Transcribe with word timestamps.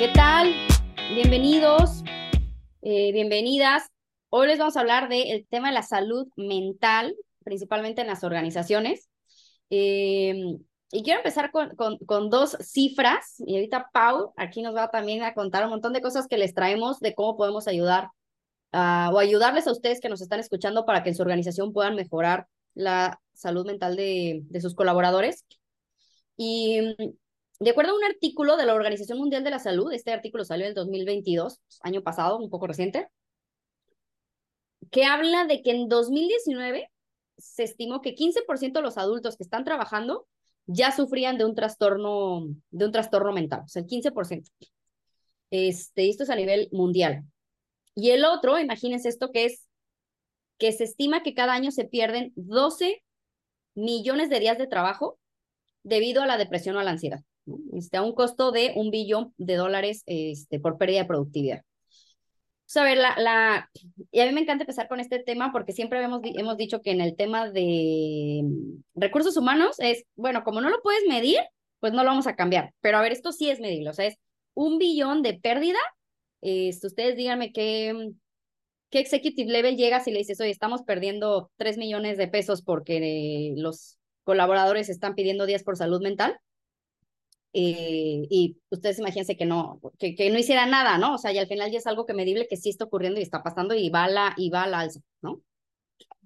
¿Qué 0.00 0.08
tal? 0.08 0.54
Bienvenidos, 1.14 2.02
eh, 2.80 3.12
bienvenidas. 3.12 3.82
Hoy 4.30 4.46
les 4.46 4.58
vamos 4.58 4.74
a 4.78 4.80
hablar 4.80 5.10
del 5.10 5.46
tema 5.50 5.68
de 5.68 5.74
la 5.74 5.82
salud 5.82 6.26
mental, 6.36 7.14
principalmente 7.44 8.00
en 8.00 8.06
las 8.06 8.24
organizaciones. 8.24 9.10
Eh, 9.68 10.56
y 10.90 11.02
quiero 11.02 11.18
empezar 11.18 11.50
con, 11.50 11.76
con, 11.76 12.30
dos 12.30 12.56
cifras. 12.62 13.34
Y 13.40 13.56
ahorita 13.56 13.90
Pau 13.92 14.32
aquí 14.38 14.62
nos 14.62 14.74
va 14.74 14.88
también 14.88 15.22
a 15.22 15.34
contar 15.34 15.64
un 15.64 15.70
montón 15.70 15.92
de 15.92 16.00
cosas 16.00 16.28
que 16.28 16.38
les 16.38 16.54
traemos 16.54 17.00
de 17.00 17.14
cómo 17.14 17.36
podemos 17.36 17.68
ayudar 17.68 18.08
o 18.72 19.18
ayudarles 19.18 19.66
a 19.66 19.72
ustedes 19.72 20.00
que 20.00 20.08
nos 20.08 20.22
están 20.22 20.40
escuchando 20.40 20.86
para 20.86 21.02
que 21.02 21.10
en 21.10 21.14
su 21.14 21.20
organización 21.20 21.74
puedan 21.74 21.94
mejorar 21.94 22.46
la 22.72 23.20
salud 23.34 23.66
mental 23.66 23.96
de, 23.96 24.40
de 24.44 24.60
sus 24.62 24.74
colaboradores. 24.74 25.44
Y 26.38 26.96
de 27.60 27.70
acuerdo 27.70 27.92
a 27.92 27.96
un 27.96 28.04
artículo 28.04 28.56
de 28.56 28.64
la 28.64 28.74
Organización 28.74 29.18
Mundial 29.18 29.44
de 29.44 29.50
la 29.50 29.58
Salud, 29.58 29.92
este 29.92 30.12
artículo 30.12 30.44
salió 30.44 30.64
en 30.64 30.70
el 30.70 30.74
2022, 30.74 31.60
año 31.82 32.02
pasado, 32.02 32.38
un 32.38 32.48
poco 32.48 32.66
reciente, 32.66 33.08
que 34.90 35.04
habla 35.04 35.44
de 35.44 35.62
que 35.62 35.70
en 35.70 35.88
2019 35.88 36.90
se 37.36 37.64
estimó 37.64 38.00
que 38.00 38.14
15% 38.14 38.72
de 38.72 38.82
los 38.82 38.98
adultos 38.98 39.36
que 39.36 39.44
están 39.44 39.64
trabajando 39.64 40.26
ya 40.66 40.90
sufrían 40.90 41.36
de 41.36 41.44
un 41.44 41.54
trastorno, 41.54 42.46
de 42.70 42.86
un 42.86 42.92
trastorno 42.92 43.32
mental, 43.32 43.62
o 43.64 43.68
sea, 43.68 43.82
el 43.82 43.88
15%. 43.88 44.50
Este, 45.50 46.08
esto 46.08 46.22
es 46.22 46.30
a 46.30 46.36
nivel 46.36 46.68
mundial. 46.72 47.24
Y 47.94 48.10
el 48.10 48.24
otro, 48.24 48.58
imagínense 48.58 49.08
esto 49.08 49.30
que 49.32 49.44
es 49.46 49.66
que 50.58 50.72
se 50.72 50.84
estima 50.84 51.22
que 51.22 51.34
cada 51.34 51.54
año 51.54 51.70
se 51.72 51.84
pierden 51.84 52.32
12 52.36 53.02
millones 53.74 54.30
de 54.30 54.40
días 54.40 54.58
de 54.58 54.66
trabajo 54.66 55.18
debido 55.82 56.22
a 56.22 56.26
la 56.26 56.36
depresión 56.36 56.76
o 56.76 56.80
a 56.80 56.84
la 56.84 56.92
ansiedad, 56.92 57.20
este, 57.72 57.96
a 57.96 58.02
un 58.02 58.14
costo 58.14 58.52
de 58.52 58.72
un 58.76 58.90
billón 58.90 59.34
de 59.38 59.56
dólares 59.56 60.02
este, 60.06 60.60
por 60.60 60.78
pérdida 60.78 61.00
de 61.00 61.06
productividad. 61.06 61.62
O 62.76 62.82
ver, 62.82 62.98
la, 62.98 63.16
la, 63.18 63.70
y 64.12 64.20
a 64.20 64.26
mí 64.26 64.32
me 64.32 64.42
encanta 64.42 64.62
empezar 64.62 64.86
con 64.86 65.00
este 65.00 65.18
tema 65.18 65.50
porque 65.50 65.72
siempre 65.72 66.00
hemos, 66.02 66.20
hemos 66.22 66.56
dicho 66.56 66.80
que 66.82 66.92
en 66.92 67.00
el 67.00 67.16
tema 67.16 67.50
de 67.50 68.44
recursos 68.94 69.36
humanos 69.36 69.76
es, 69.80 70.04
bueno, 70.14 70.44
como 70.44 70.60
no 70.60 70.70
lo 70.70 70.80
puedes 70.80 71.02
medir, 71.08 71.38
pues 71.80 71.92
no 71.92 72.04
lo 72.04 72.10
vamos 72.10 72.28
a 72.28 72.36
cambiar. 72.36 72.72
Pero 72.80 72.98
a 72.98 73.02
ver, 73.02 73.10
esto 73.10 73.32
sí 73.32 73.50
es 73.50 73.58
medible, 73.58 73.90
o 73.90 73.92
sea, 73.92 74.06
es 74.06 74.18
un 74.54 74.78
billón 74.78 75.22
de 75.22 75.34
pérdida. 75.34 75.78
Este, 76.42 76.86
ustedes 76.86 77.16
díganme 77.16 77.52
qué, 77.52 78.12
qué 78.90 79.00
executive 79.00 79.50
level 79.50 79.76
llega 79.76 80.00
si 80.00 80.12
le 80.12 80.18
dices, 80.18 80.40
oye, 80.40 80.50
estamos 80.50 80.82
perdiendo 80.82 81.50
3 81.56 81.76
millones 81.76 82.18
de 82.18 82.28
pesos 82.28 82.62
porque 82.62 83.52
los 83.56 83.98
colaboradores 84.22 84.88
están 84.88 85.16
pidiendo 85.16 85.46
días 85.46 85.64
por 85.64 85.76
salud 85.76 86.00
mental. 86.02 86.38
Eh, 87.52 88.26
y 88.30 88.58
ustedes 88.70 88.98
imagínense 89.00 89.36
que 89.36 89.44
no, 89.44 89.80
que, 89.98 90.14
que, 90.14 90.30
no 90.30 90.38
hiciera 90.38 90.66
nada, 90.66 90.98
¿no? 90.98 91.14
O 91.14 91.18
sea, 91.18 91.32
y 91.32 91.38
al 91.38 91.48
final 91.48 91.70
ya 91.70 91.78
es 91.78 91.86
algo 91.86 92.06
que 92.06 92.14
medible 92.14 92.46
que 92.48 92.56
sí 92.56 92.70
está 92.70 92.84
ocurriendo 92.84 93.18
y 93.18 93.24
está 93.24 93.42
pasando 93.42 93.74
y 93.74 93.90
va 93.90 94.08
la, 94.08 94.34
y 94.36 94.50
va 94.50 94.66
la 94.66 94.80
alza, 94.80 95.00
¿no? 95.20 95.42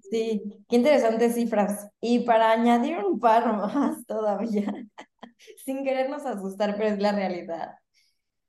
Sí, 0.09 0.41
qué 0.69 0.75
interesantes 0.75 1.35
cifras. 1.35 1.89
Y 1.99 2.19
para 2.19 2.51
añadir 2.51 2.97
un 3.03 3.19
par 3.19 3.45
más 3.57 4.05
todavía, 4.05 4.71
sin 5.65 5.83
querernos 5.83 6.25
asustar, 6.25 6.75
pero 6.77 6.89
es 6.89 6.99
la 6.99 7.11
realidad. 7.11 7.71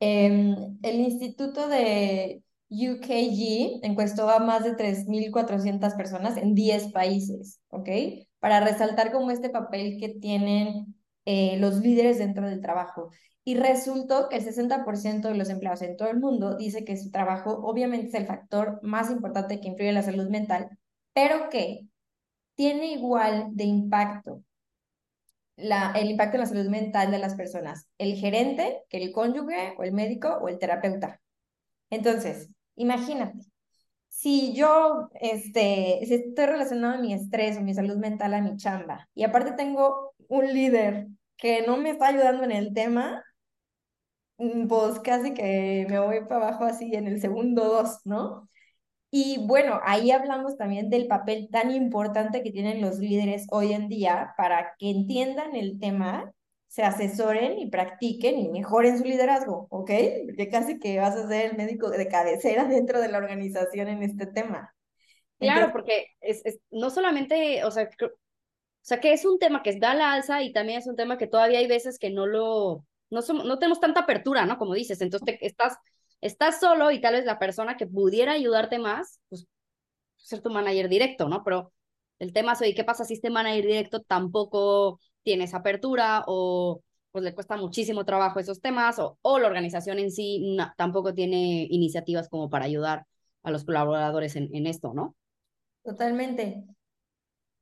Em, 0.01 0.79
el 0.83 1.01
Instituto 1.01 1.69
de 1.69 2.43
UKG 2.69 3.85
encuestó 3.85 4.29
a 4.29 4.41
más 4.41 4.65
de 4.65 4.77
3.400 4.77 5.95
personas 5.97 6.37
en 6.37 6.55
10 6.55 6.93
países, 6.93 7.61
¿ok? 7.69 7.89
Para 8.41 8.61
resaltar 8.61 9.13
como 9.13 9.31
este 9.31 9.49
papel 9.49 9.99
que 9.99 10.11
tienen 10.11 10.95
eh, 11.27 11.59
los 11.59 11.81
líderes 11.81 12.19
dentro 12.19 12.49
del 12.49 12.63
trabajo. 12.63 13.11
Y 13.45 13.57
resultó 13.57 14.29
que 14.29 14.37
el 14.37 14.45
60% 14.45 15.29
de 15.29 15.35
los 15.37 15.51
empleados 15.51 15.83
en 15.83 15.97
todo 15.97 16.09
el 16.09 16.19
mundo 16.19 16.57
dice 16.57 16.85
que 16.85 16.97
su 16.97 17.11
trabajo 17.11 17.53
obviamente 17.65 18.09
es 18.09 18.15
el 18.15 18.27
factor 18.27 18.81
más 18.83 19.11
importante 19.11 19.61
que 19.61 19.69
influye 19.69 19.91
en 19.91 19.95
la 19.97 20.03
salud 20.03 20.29
mental, 20.31 20.71
pero 21.13 21.51
que 21.51 21.87
tiene 22.55 22.93
igual 22.93 23.49
de 23.53 23.65
impacto 23.65 24.43
la, 25.57 25.93
el 25.93 26.11
impacto 26.11 26.37
en 26.37 26.41
la 26.41 26.47
salud 26.47 26.69
mental 26.69 27.11
de 27.11 27.19
las 27.19 27.35
personas, 27.35 27.89
el 27.99 28.15
gerente, 28.17 28.83
que 28.89 28.99
el 28.99 29.13
cónyuge 29.13 29.75
o 29.79 29.83
el 29.85 29.93
médico 29.93 30.29
o 30.41 30.49
el 30.49 30.59
terapeuta. 30.59 31.21
Entonces, 31.91 32.51
imagínate, 32.77 33.39
si 34.17 34.55
yo 34.55 35.11
este, 35.21 36.03
estoy 36.03 36.47
relacionado 36.47 36.95
a 36.95 36.99
mi 36.99 37.13
estrés 37.13 37.59
o 37.59 37.61
mi 37.61 37.75
salud 37.75 37.97
mental 37.99 38.33
a 38.33 38.41
mi 38.41 38.57
chamba 38.57 39.09
y 39.15 39.25
aparte 39.25 39.53
tengo 39.53 40.15
un 40.29 40.47
líder 40.55 41.09
que 41.37 41.67
no 41.67 41.77
me 41.77 41.91
está 41.91 42.09
ayudando 42.09 42.43
en 42.45 42.53
el 42.53 42.73
tema, 42.73 43.23
mm, 44.39 44.69
pues 44.69 44.99
casi 45.01 45.35
que 45.35 45.87
me 45.91 45.99
voy 46.01 46.21
para 46.27 46.49
abajo 46.49 46.65
así 46.65 46.95
en 46.95 47.07
el 47.09 47.21
segundo 47.21 47.65
dos, 47.65 47.99
¿no? 48.05 48.49
Y 49.11 49.47
bueno, 49.47 49.81
ahí 49.85 50.11
hablamos 50.11 50.57
también 50.57 50.91
del 50.91 51.09
papel 51.09 51.49
tan 51.51 51.71
importante 51.71 52.43
que 52.43 52.53
tienen 52.53 52.81
los 52.81 52.99
líderes 52.99 53.47
hoy 53.51 53.73
en 53.75 53.89
día 53.89 54.35
para 54.39 54.75
que 54.79 54.91
entiendan 54.91 55.55
el 55.57 55.79
tema, 55.79 56.33
se 56.77 56.83
asesoren 56.83 57.59
y 57.59 57.71
practiquen 57.71 58.39
y 58.39 58.51
mejoren 58.51 58.99
su 58.99 59.05
liderazgo, 59.05 59.67
¿ok? 59.71 59.91
Porque 60.27 60.51
casi 60.51 60.79
que 60.79 61.01
vas 61.01 61.17
a 61.17 61.27
ser 61.27 61.53
el 61.53 61.57
médico 61.57 61.89
de 61.89 62.07
cabecera 62.07 62.65
dentro 62.69 63.01
de 63.01 63.09
la 63.09 63.17
organización 63.17 63.89
en 63.89 64.03
este 64.03 64.27
tema. 64.27 64.75
Claro, 65.39 65.73
porque 65.73 66.09
es, 66.21 66.45
es, 66.45 66.61
no 66.71 66.91
solamente, 66.91 67.65
o 67.65 67.71
sea, 67.71 67.89
o 68.03 68.09
sea, 68.83 69.01
que 69.01 69.15
es 69.15 69.25
un 69.25 69.39
tema 69.39 69.63
que 69.63 69.79
da 69.79 69.95
la 69.95 70.13
alza 70.13 70.43
y 70.43 70.53
también 70.53 70.81
es 70.81 70.87
un 70.87 70.97
tema 70.97 71.17
que 71.17 71.27
todavía 71.27 71.61
hay 71.61 71.67
veces 71.67 71.99
que 71.99 72.11
no 72.11 72.27
lo, 72.27 72.85
no, 73.09 73.23
somos, 73.23 73.47
no 73.47 73.59
tenemos 73.59 73.81
tanta 73.81 74.01
apertura, 74.01 74.45
¿no? 74.45 74.59
Como 74.59 74.75
dices, 74.75 75.01
entonces 75.01 75.39
estás, 75.41 75.79
estás 76.21 76.61
solo 76.61 76.91
y 76.91 77.01
tal 77.01 77.15
vez 77.15 77.25
la 77.25 77.39
persona 77.39 77.79
que 77.79 77.87
pudiera 77.87 78.33
ayudarte 78.33 78.79
más, 78.79 79.19
pues 79.31 79.47
ser 80.19 80.43
tu 80.43 80.51
manager 80.51 80.91
directo, 80.91 81.27
¿no? 81.27 81.43
Pero 81.43 81.73
el 82.19 82.35
tema 82.35 82.53
es, 82.53 82.61
oye, 82.61 82.75
¿qué 82.75 82.85
pasa 82.85 83.07
si 83.07 83.15
este 83.15 83.31
manager 83.31 83.65
directo 83.65 84.03
tampoco 84.03 85.01
tiene 85.27 85.43
esa 85.43 85.57
apertura 85.57 86.23
o 86.29 86.83
pues 87.11 87.25
le 87.25 87.35
cuesta 87.35 87.57
muchísimo 87.57 88.05
trabajo 88.05 88.39
esos 88.39 88.61
temas 88.61 89.01
o, 89.01 89.19
o 89.23 89.41
la 89.41 89.49
organización 89.49 89.99
en 89.99 90.13
sí 90.13 90.57
tampoco 90.77 91.15
tiene 91.15 91.67
iniciativas 91.69 92.29
como 92.29 92.49
para 92.49 92.67
ayudar 92.67 93.07
a 93.43 93.51
los 93.51 93.65
colaboradores 93.65 94.37
en, 94.37 94.67
esto, 94.69 94.95
¿no? 94.95 95.17
Totalmente. 95.83 96.65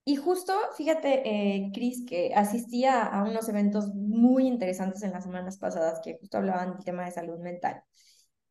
Y 0.05 0.17
justo, 0.17 0.53
fíjate, 0.77 1.23
eh, 1.25 1.71
Cris, 1.73 2.05
que 2.07 2.35
asistía 2.35 3.03
a 3.03 3.25
unos 3.25 3.49
eventos 3.49 3.95
muy 3.95 4.47
interesantes 4.47 5.03
en 5.03 5.13
las 5.13 5.25
semanas 5.25 5.57
pasadas 5.57 6.01
que 6.05 6.19
justo 6.21 6.37
hablaban 6.37 6.75
del 6.75 6.85
tema 6.85 7.07
de 7.07 7.13
salud 7.13 7.39
mental. 7.39 7.83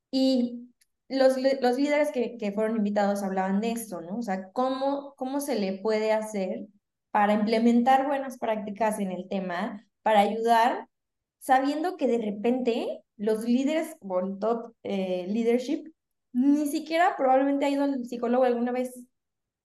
Y 0.09 0.69
los, 1.07 1.37
los 1.37 1.77
líderes 1.77 2.11
que, 2.11 2.37
que 2.37 2.51
fueron 2.51 2.77
invitados 2.77 3.21
hablaban 3.21 3.61
de 3.61 3.73
esto, 3.73 4.01
¿no? 4.01 4.17
O 4.17 4.23
sea, 4.23 4.51
cómo, 4.51 5.13
cómo 5.17 5.39
se 5.39 5.53
le 5.53 5.79
puede 5.79 6.11
hacer 6.11 6.67
para 7.13 7.33
implementar 7.33 8.07
buenas 8.07 8.39
prácticas 8.39 8.97
en 8.97 9.11
el 9.11 9.29
tema, 9.29 9.85
para 10.01 10.21
ayudar, 10.21 10.89
sabiendo 11.37 11.95
que 11.95 12.07
de 12.07 12.17
repente 12.17 13.03
los 13.17 13.43
líderes 13.43 13.95
o 13.99 14.35
top 14.39 14.73
eh, 14.81 15.27
leadership 15.29 15.93
ni 16.31 16.65
siquiera 16.65 17.15
probablemente 17.15 17.65
ha 17.65 17.69
ido 17.69 17.83
al 17.83 18.03
psicólogo 18.03 18.45
alguna 18.45 18.71
vez, 18.71 18.99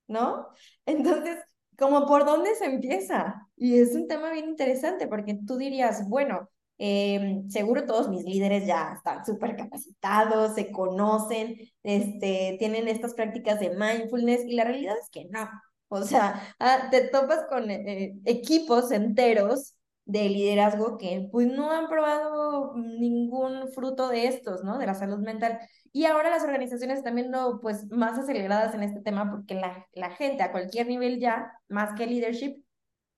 ¿no? 0.08 0.46
Entonces, 0.84 1.38
como 1.78 2.06
por 2.06 2.26
dónde 2.26 2.54
se 2.54 2.66
empieza. 2.66 3.48
Y 3.56 3.78
es 3.78 3.94
un 3.94 4.08
tema 4.08 4.30
bien 4.30 4.50
interesante 4.50 5.06
porque 5.06 5.38
tú 5.46 5.56
dirías, 5.56 6.06
bueno, 6.06 6.50
em, 6.76 7.48
seguro 7.48 7.86
todos 7.86 8.10
mis 8.10 8.24
líderes 8.24 8.66
ya 8.66 8.92
están 8.94 9.24
súper 9.24 9.56
capacitados, 9.56 10.54
se 10.54 10.70
conocen, 10.70 11.56
este, 11.82 12.56
tienen 12.58 12.88
estas 12.88 13.14
prácticas 13.14 13.58
de 13.58 13.70
mindfulness 13.70 14.44
y 14.44 14.54
la 14.54 14.64
realidad 14.64 14.96
es 15.02 15.08
que 15.08 15.24
no. 15.30 15.48
O 15.88 16.02
sea, 16.02 16.54
ah, 16.58 16.88
te 16.90 17.08
topas 17.08 17.46
con 17.48 17.70
eh, 17.70 18.14
equipos 18.24 18.90
enteros 18.92 19.74
de 20.04 20.28
liderazgo 20.28 20.96
que 20.96 21.28
pues 21.30 21.46
no 21.48 21.70
han 21.70 21.88
probado 21.88 22.74
ningún 22.76 23.68
fruto 23.72 24.08
de 24.08 24.26
estos, 24.26 24.64
¿no? 24.64 24.78
De 24.78 24.86
la 24.86 24.94
salud 24.94 25.18
mental. 25.18 25.58
Y 25.92 26.04
ahora 26.06 26.30
las 26.30 26.44
organizaciones 26.44 26.98
están 26.98 27.14
viendo 27.14 27.60
pues 27.60 27.90
más 27.90 28.18
aceleradas 28.18 28.74
en 28.74 28.82
este 28.82 29.00
tema 29.00 29.30
porque 29.30 29.54
la, 29.54 29.86
la 29.92 30.10
gente 30.10 30.42
a 30.42 30.52
cualquier 30.52 30.86
nivel 30.86 31.20
ya, 31.20 31.52
más 31.68 31.94
que 31.94 32.06
leadership, 32.06 32.62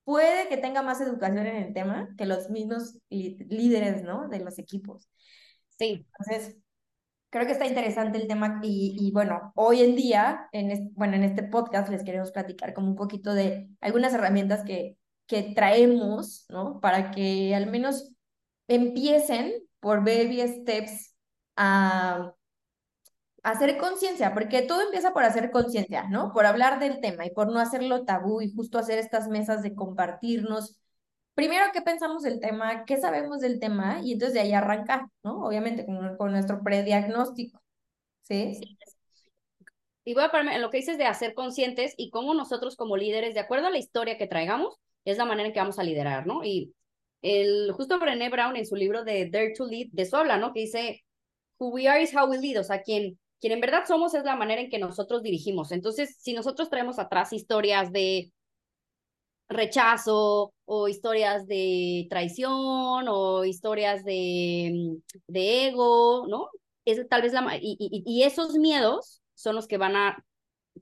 puede 0.05 0.49
que 0.49 0.57
tenga 0.57 0.83
más 0.83 1.01
educación 1.01 1.47
en 1.47 1.57
el 1.57 1.75
tema 1.75 2.09
que 2.19 2.27
los 2.27 2.51
mismos 2.51 2.99
líderes, 3.09 4.03
¿no? 4.03 4.29
De 4.29 4.41
los 4.41 4.59
equipos. 4.59 5.09
Sí. 5.79 6.07
Entonces, 6.19 6.57
creo 7.31 7.47
que 7.47 7.53
está 7.53 7.67
interesante 7.67 8.19
el 8.19 8.29
tema 8.29 8.61
y, 8.63 8.97
y 8.99 9.13
bueno, 9.13 9.53
hoy 9.55 9.83
en 9.83 9.97
día, 9.97 10.49
en 10.53 10.93
bueno, 10.95 11.15
en 11.15 11.25
este 11.25 11.43
podcast 11.45 11.89
les 11.89 12.05
queremos 12.05 12.33
platicar 12.33 12.75
como 12.75 12.89
un 12.89 12.97
poquito 12.97 13.35
de 13.35 13.69
algunas 13.81 14.13
herramientas 14.15 14.65
que 14.65 14.97
que 15.31 15.55
traemos, 15.55 16.45
¿no? 16.49 16.81
Para 16.81 17.13
que 17.13 17.55
al 17.55 17.71
menos 17.71 18.13
empiecen 18.67 19.53
por 19.79 20.01
baby 20.01 20.41
steps 20.41 21.15
a, 21.55 22.35
hacer 23.45 23.79
conciencia, 23.79 24.35
porque 24.35 24.63
todo 24.63 24.83
empieza 24.83 25.13
por 25.13 25.23
hacer 25.23 25.53
conciencia, 25.53 26.09
¿no? 26.09 26.33
Por 26.33 26.47
hablar 26.47 26.81
del 26.81 27.01
tema 27.01 27.25
y 27.27 27.31
por 27.31 27.47
no 27.53 27.61
hacerlo 27.61 28.05
tabú 28.05 28.43
y 28.43 28.53
justo 28.53 28.77
hacer 28.77 28.99
estas 28.99 29.29
mesas 29.29 29.63
de 29.63 29.77
compartirnos 29.77 30.80
primero, 31.41 31.65
¿qué 31.73 31.81
pensamos 31.81 32.23
del 32.23 32.39
tema? 32.39 32.85
¿Qué 32.85 32.99
sabemos 32.99 33.41
del 33.41 33.59
tema? 33.59 34.01
Y 34.03 34.13
entonces 34.13 34.35
de 34.35 34.41
ahí 34.41 34.53
arrancar, 34.53 35.07
¿no? 35.23 35.47
Obviamente 35.47 35.87
con, 35.87 36.19
con 36.19 36.33
nuestro 36.33 36.63
prediagnóstico, 36.63 37.63
¿sí? 38.23 38.57
sí. 38.57 38.77
Y 40.05 40.13
voy 40.13 40.25
a 40.25 40.31
ponerme 40.31 40.57
en 40.57 40.61
lo 40.61 40.69
que 40.69 40.77
dices 40.77 40.99
de 40.99 41.07
hacer 41.07 41.33
conscientes 41.33 41.95
y 41.97 42.11
cómo 42.11 42.35
nosotros 42.35 42.77
como 42.77 42.99
líderes, 42.99 43.33
de 43.33 43.41
acuerdo 43.41 43.69
a 43.69 43.71
la 43.71 43.79
historia 43.79 44.19
que 44.19 44.27
traigamos, 44.27 44.77
es 45.07 45.17
la 45.17 45.25
manera 45.25 45.47
en 45.47 45.55
que 45.55 45.61
vamos 45.61 45.79
a 45.79 45.83
liderar, 45.83 46.27
¿no? 46.27 46.45
Y 46.45 46.75
el, 47.23 47.73
justo 47.73 47.99
Brené 47.99 48.29
Brown 48.29 48.57
en 48.57 48.67
su 48.67 48.77
libro 48.77 49.03
de 49.03 49.31
Dare 49.31 49.55
to 49.57 49.65
Lead, 49.65 49.89
de 49.93 50.03
eso 50.03 50.19
habla, 50.19 50.37
¿no? 50.37 50.53
Que 50.53 50.61
dice, 50.61 51.05
who 51.59 51.71
we 51.71 51.89
are 51.89 52.03
is 52.03 52.15
how 52.15 52.29
we 52.29 52.39
lead, 52.39 52.61
o 52.61 52.65
sea, 52.65 52.83
quien, 52.83 53.19
quien 53.41 53.55
en 53.55 53.61
verdad 53.63 53.85
somos 53.89 54.13
es 54.13 54.25
la 54.25 54.37
manera 54.37 54.61
en 54.61 54.69
que 54.69 54.79
nosotros 54.79 55.23
dirigimos. 55.23 55.73
Entonces, 55.73 56.17
si 56.19 56.35
nosotros 56.35 56.69
traemos 56.69 56.99
atrás 56.99 57.33
historias 57.33 57.93
de 57.93 58.31
rechazo 59.51 60.55
o 60.65 60.89
historias 60.89 61.47
de 61.47 62.07
traición 62.09 63.07
o 63.09 63.45
historias 63.45 64.05
de, 64.05 64.97
de 65.27 65.67
ego, 65.69 66.27
¿no? 66.29 66.49
Es 66.85 67.07
tal 67.09 67.23
vez 67.23 67.33
la... 67.33 67.59
Y, 67.61 67.77
y, 67.79 68.23
esos 68.23 68.55
miedos 68.55 69.21
son 69.35 69.57
los 69.57 69.67
que 69.67 69.77
van 69.77 69.97
a, 69.97 70.25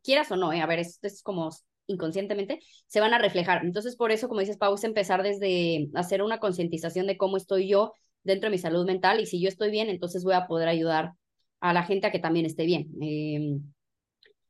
quieras 0.02 0.30
o 0.30 0.36
no, 0.36 0.52
¿eh? 0.52 0.60
a 0.60 0.66
ver, 0.66 0.78
esto 0.78 1.06
es 1.06 1.22
como 1.22 1.50
inconscientemente, 1.86 2.60
se 2.86 3.00
van 3.00 3.14
a 3.14 3.18
reflejar. 3.18 3.64
Entonces, 3.64 3.96
por 3.96 4.12
eso, 4.12 4.28
como 4.28 4.40
dices, 4.40 4.58
Pau, 4.58 4.76
empezar 4.82 5.22
desde 5.22 5.88
hacer 5.94 6.22
una 6.22 6.38
concientización 6.38 7.06
de 7.06 7.16
cómo 7.16 7.38
estoy 7.38 7.68
yo 7.68 7.92
dentro 8.22 8.48
de 8.48 8.52
mi 8.52 8.58
salud 8.58 8.84
mental 8.86 9.20
y 9.20 9.26
si 9.26 9.40
yo 9.40 9.48
estoy 9.48 9.70
bien, 9.70 9.88
entonces 9.88 10.22
voy 10.22 10.34
a 10.34 10.46
poder 10.46 10.68
ayudar 10.68 11.14
a 11.60 11.72
la 11.72 11.82
gente 11.82 12.06
a 12.06 12.12
que 12.12 12.18
también 12.18 12.44
esté 12.44 12.66
bien. 12.66 12.88
Eh, 13.00 13.58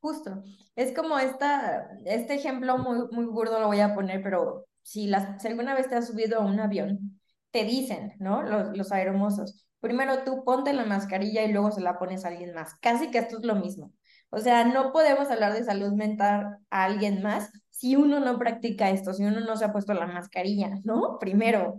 Justo. 0.01 0.43
Es 0.75 0.93
como 0.95 1.19
esta, 1.19 1.89
este 2.05 2.35
ejemplo 2.35 2.77
muy, 2.77 3.07
muy 3.11 3.25
burdo 3.25 3.59
lo 3.59 3.67
voy 3.67 3.81
a 3.81 3.93
poner, 3.93 4.21
pero 4.23 4.65
si, 4.81 5.07
las, 5.07 5.41
si 5.41 5.47
alguna 5.47 5.73
vez 5.73 5.89
te 5.89 5.95
has 5.95 6.07
subido 6.07 6.39
a 6.39 6.45
un 6.45 6.59
avión, 6.59 7.19
te 7.51 7.65
dicen, 7.65 8.13
¿no? 8.19 8.43
Los, 8.43 8.77
los 8.77 8.91
aeromosos, 8.91 9.65
primero 9.81 10.23
tú 10.23 10.43
ponte 10.45 10.71
la 10.73 10.85
mascarilla 10.85 11.43
y 11.43 11.51
luego 11.51 11.71
se 11.71 11.81
la 11.81 11.99
pones 11.99 12.23
a 12.23 12.29
alguien 12.29 12.53
más. 12.53 12.75
Casi 12.75 13.11
que 13.11 13.17
esto 13.17 13.37
es 13.37 13.45
lo 13.45 13.55
mismo. 13.55 13.91
O 14.29 14.39
sea, 14.39 14.63
no 14.63 14.91
podemos 14.93 15.29
hablar 15.29 15.53
de 15.53 15.63
salud 15.63 15.93
mental 15.93 16.59
a 16.69 16.83
alguien 16.83 17.21
más 17.21 17.51
si 17.69 17.95
uno 17.95 18.19
no 18.19 18.37
practica 18.37 18.89
esto, 18.89 19.13
si 19.13 19.23
uno 19.23 19.39
no 19.39 19.55
se 19.55 19.65
ha 19.65 19.71
puesto 19.71 19.93
la 19.93 20.05
mascarilla, 20.05 20.79
¿no? 20.83 21.17
Primero. 21.19 21.75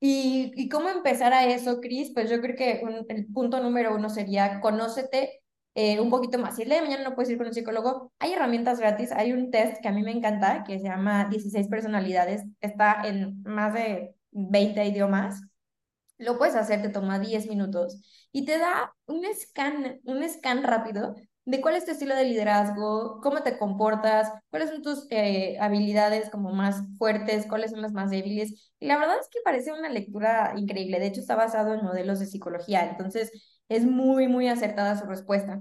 Y, 0.00 0.52
y 0.56 0.68
cómo 0.68 0.88
empezar 0.88 1.32
a 1.32 1.44
eso, 1.44 1.80
Cris, 1.80 2.12
pues 2.14 2.30
yo 2.30 2.40
creo 2.40 2.56
que 2.56 2.82
el 3.08 3.26
punto 3.26 3.60
número 3.60 3.94
uno 3.94 4.08
sería 4.08 4.60
conócete 4.60 5.42
eh, 5.80 6.00
un 6.00 6.10
poquito 6.10 6.38
más. 6.38 6.56
Si 6.56 6.62
el 6.62 6.70
día 6.70 6.78
de 6.78 6.88
mañana 6.88 7.04
no 7.08 7.14
puedes 7.14 7.30
ir 7.30 7.38
con 7.38 7.46
un 7.46 7.54
psicólogo, 7.54 8.12
hay 8.18 8.32
herramientas 8.32 8.80
gratis, 8.80 9.12
hay 9.12 9.32
un 9.32 9.52
test 9.52 9.80
que 9.80 9.86
a 9.86 9.92
mí 9.92 10.02
me 10.02 10.10
encanta, 10.10 10.64
que 10.64 10.76
se 10.80 10.86
llama 10.86 11.26
16 11.26 11.68
personalidades, 11.68 12.42
está 12.60 13.02
en 13.04 13.40
más 13.44 13.74
de 13.74 14.12
20 14.32 14.84
idiomas. 14.84 15.40
Lo 16.18 16.36
puedes 16.36 16.56
hacer, 16.56 16.82
te 16.82 16.88
toma 16.88 17.20
10 17.20 17.46
minutos 17.48 18.02
y 18.32 18.44
te 18.44 18.58
da 18.58 18.92
un 19.06 19.24
scan, 19.32 20.00
un 20.02 20.28
scan 20.28 20.64
rápido 20.64 21.14
de 21.44 21.60
cuál 21.60 21.76
es 21.76 21.84
tu 21.84 21.92
estilo 21.92 22.16
de 22.16 22.24
liderazgo, 22.24 23.20
cómo 23.22 23.44
te 23.44 23.56
comportas, 23.56 24.32
cuáles 24.50 24.70
son 24.70 24.82
tus 24.82 25.06
eh, 25.10 25.58
habilidades 25.60 26.28
como 26.28 26.50
más 26.50 26.82
fuertes, 26.98 27.46
cuáles 27.46 27.70
son 27.70 27.82
las 27.82 27.92
más 27.92 28.10
débiles. 28.10 28.72
Y 28.80 28.86
la 28.86 28.98
verdad 28.98 29.16
es 29.20 29.28
que 29.28 29.38
parece 29.44 29.72
una 29.72 29.88
lectura 29.90 30.54
increíble. 30.56 30.98
De 30.98 31.06
hecho, 31.06 31.20
está 31.20 31.36
basado 31.36 31.72
en 31.72 31.84
modelos 31.84 32.18
de 32.18 32.26
psicología, 32.26 32.90
entonces 32.90 33.57
es 33.68 33.84
muy, 33.84 34.28
muy 34.28 34.48
acertada 34.48 34.98
su 34.98 35.06
respuesta. 35.06 35.60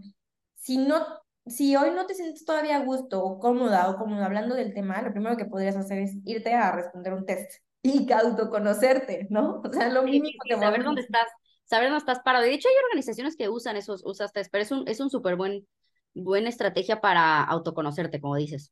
Si 0.56 0.78
no, 0.78 1.06
si 1.46 1.76
hoy 1.76 1.92
no 1.92 2.06
te 2.06 2.16
sientes 2.16 2.46
todavía 2.46 2.78
a 2.78 2.84
gusto 2.84 3.24
o 3.24 3.40
cómoda 3.40 3.90
o 3.90 3.98
cómoda 3.98 4.26
hablando 4.26 4.56
del 4.56 4.74
tema, 4.74 5.02
lo 5.02 5.12
primero 5.12 5.38
que 5.38 5.46
podrías 5.46 5.76
hacer 5.76 6.00
es 6.00 6.16
irte 6.26 6.54
a 6.54 6.72
responder 6.72 7.14
un 7.14 7.26
test 7.26 7.52
y 7.82 8.12
autoconocerte, 8.12 9.28
¿no? 9.30 9.62
O 9.64 9.74
sea, 9.74 9.90
lo 9.90 10.04
mínimo 10.04 10.40
que 10.44 10.56
saber 10.56 10.84
dónde 10.84 11.02
estás 11.02 11.28
saber 11.68 11.90
dónde 11.90 12.00
estás 12.00 12.20
parado. 12.22 12.46
de 12.46 12.54
hecho, 12.54 12.70
hay 12.70 12.76
organizaciones 12.86 13.36
que 13.36 13.50
usan 13.50 13.76
esos, 13.76 14.02
usas 14.06 14.32
test, 14.32 14.50
pero 14.52 14.64
es 14.64 14.72
un, 14.72 14.88
es 14.88 15.00
un 15.00 15.10
súper 15.10 15.36
buen, 15.36 15.68
buena 16.14 16.50
estrategia 16.50 17.02
para 17.02 17.44
autoconocerte, 17.44 18.22
como 18.22 18.36
dices. 18.36 18.72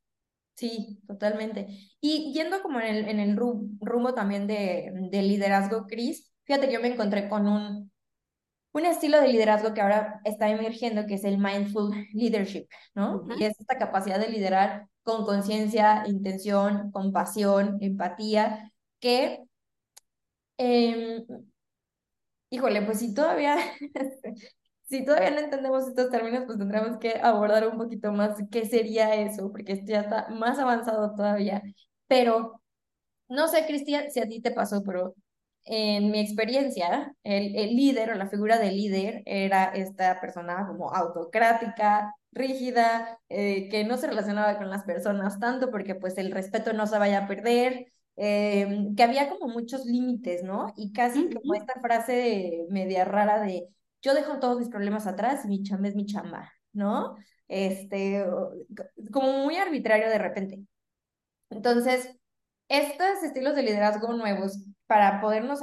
Sí, 0.56 1.00
totalmente. 1.06 1.68
Y 2.00 2.32
yendo 2.34 2.62
como 2.62 2.80
en 2.80 2.96
el, 2.96 3.10
en 3.10 3.20
el 3.20 3.36
rumbo 3.36 4.14
también 4.14 4.48
de, 4.48 4.92
de 5.12 5.22
liderazgo, 5.22 5.86
Cris, 5.86 6.32
fíjate 6.46 6.68
que 6.68 6.74
yo 6.74 6.80
me 6.80 6.88
encontré 6.88 7.28
con 7.28 7.48
un, 7.48 7.92
un 8.76 8.86
estilo 8.86 9.22
de 9.22 9.30
liderazgo 9.30 9.74
que 9.74 9.80
ahora 9.80 10.20
está 10.26 10.50
emergiendo, 10.50 11.06
que 11.06 11.14
es 11.16 11.24
el 11.24 11.38
mindful 11.38 11.96
leadership, 12.14 12.68
¿no? 12.94 13.26
Y 13.40 13.46
es 13.46 13.58
esta 13.58 13.78
capacidad 13.78 14.20
de 14.20 14.28
liderar 14.28 14.88
con 15.04 15.26
conciencia, 15.26 16.04
intención, 16.08 16.92
compasión, 16.92 17.78
empatía, 17.80 18.74
que 19.00 19.46
eh, 20.58 21.24
híjole, 22.50 22.82
pues 22.82 23.00
si 23.00 23.14
todavía, 23.14 23.56
si 24.90 25.06
todavía 25.06 25.32
no 25.32 25.40
entendemos 25.40 25.88
estos 25.88 26.10
términos, 26.10 26.44
pues 26.46 26.58
tendremos 26.58 26.98
que 26.98 27.20
abordar 27.22 27.68
un 27.70 27.78
poquito 27.78 28.12
más 28.12 28.38
qué 28.52 28.66
sería 28.66 29.16
eso, 29.16 29.52
porque 29.52 29.72
esto 29.74 29.86
ya 29.88 30.02
está 30.02 30.28
más 30.30 30.60
avanzado 30.60 31.16
todavía. 31.16 31.64
Pero 32.08 32.62
no 33.30 33.48
sé, 33.48 33.66
Cristian, 33.68 34.12
si 34.12 34.20
a 34.20 34.28
ti 34.28 34.42
te 34.42 34.52
pasó, 34.52 34.84
pero 34.84 35.16
en 35.66 36.12
mi 36.12 36.20
experiencia, 36.20 37.14
el, 37.24 37.56
el 37.56 37.76
líder 37.76 38.12
o 38.12 38.16
la 38.16 38.30
figura 38.30 38.60
del 38.60 38.76
líder 38.76 39.24
era 39.26 39.66
esta 39.66 40.22
persona 40.22 40.66
como 40.68 40.94
autocrática, 40.94 42.14
rígida, 42.32 43.20
eh, 43.30 43.70
que 43.70 43.84
no 43.84 43.98
se 43.98 44.08
relacionaba 44.08 44.58
con 44.58 44.70
las 44.70 44.84
personas 44.84 45.40
tanto 45.40 45.72
porque 45.72 45.96
pues 45.96 46.18
el 46.18 46.32
respeto 46.32 46.74
no 46.74 46.88
se 46.88 47.00
vaya 47.00 47.20
a 47.20 47.28
perder, 47.28 47.88
Em, 48.18 48.96
que 48.96 49.04
había 49.04 49.30
como 49.30 49.48
muchos 49.54 49.86
límites, 49.86 50.42
¿no? 50.44 50.74
Y 50.78 50.94
casi 50.94 51.30
como 51.30 51.54
esta 51.54 51.80
frase 51.82 52.66
media 52.70 53.04
rara 53.04 53.42
de 53.42 53.68
yo 54.02 54.14
dejo 54.14 54.40
todos 54.40 54.60
mis 54.60 54.70
problemas 54.70 55.06
atrás 55.08 55.44
y 55.46 55.50
mi 55.50 55.64
chamba 55.64 55.90
es 55.90 55.96
mi 55.96 56.06
chamba, 56.06 56.52
¿no? 56.72 57.16
Este, 57.48 58.26
como 59.12 59.44
muy 59.44 59.58
arbitrario 59.58 60.10
de 60.10 60.18
repente. 60.18 60.60
Entonces, 61.50 62.10
estos 62.70 63.24
estilos 63.24 63.56
de 63.56 63.64
liderazgo 63.64 64.14
nuevos 64.14 64.66
para 64.88 65.22
podernos, 65.22 65.62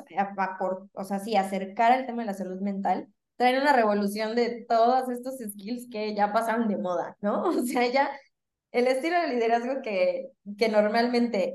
o 0.95 1.05
sea, 1.05 1.19
sí, 1.21 1.37
acercar 1.37 1.93
al 1.93 2.07
tema 2.07 2.23
de 2.23 2.27
la 2.27 2.35
salud 2.35 2.61
mental, 2.61 3.09
traen 3.37 3.61
una 3.61 3.73
revolución 3.73 4.35
de 4.37 4.65
todos 4.69 5.09
estos 5.09 5.37
skills 5.39 5.89
que 5.91 6.15
ya 6.15 6.33
pasaron 6.33 6.69
de 6.69 6.79
moda, 6.79 7.17
¿no? 7.21 7.43
O 7.49 7.63
sea, 7.65 7.87
ya 7.91 8.11
el 8.73 8.87
estilo 8.87 9.21
de 9.21 9.29
liderazgo 9.29 9.83
que, 9.83 10.31
que 10.59 10.69
normalmente 10.69 11.55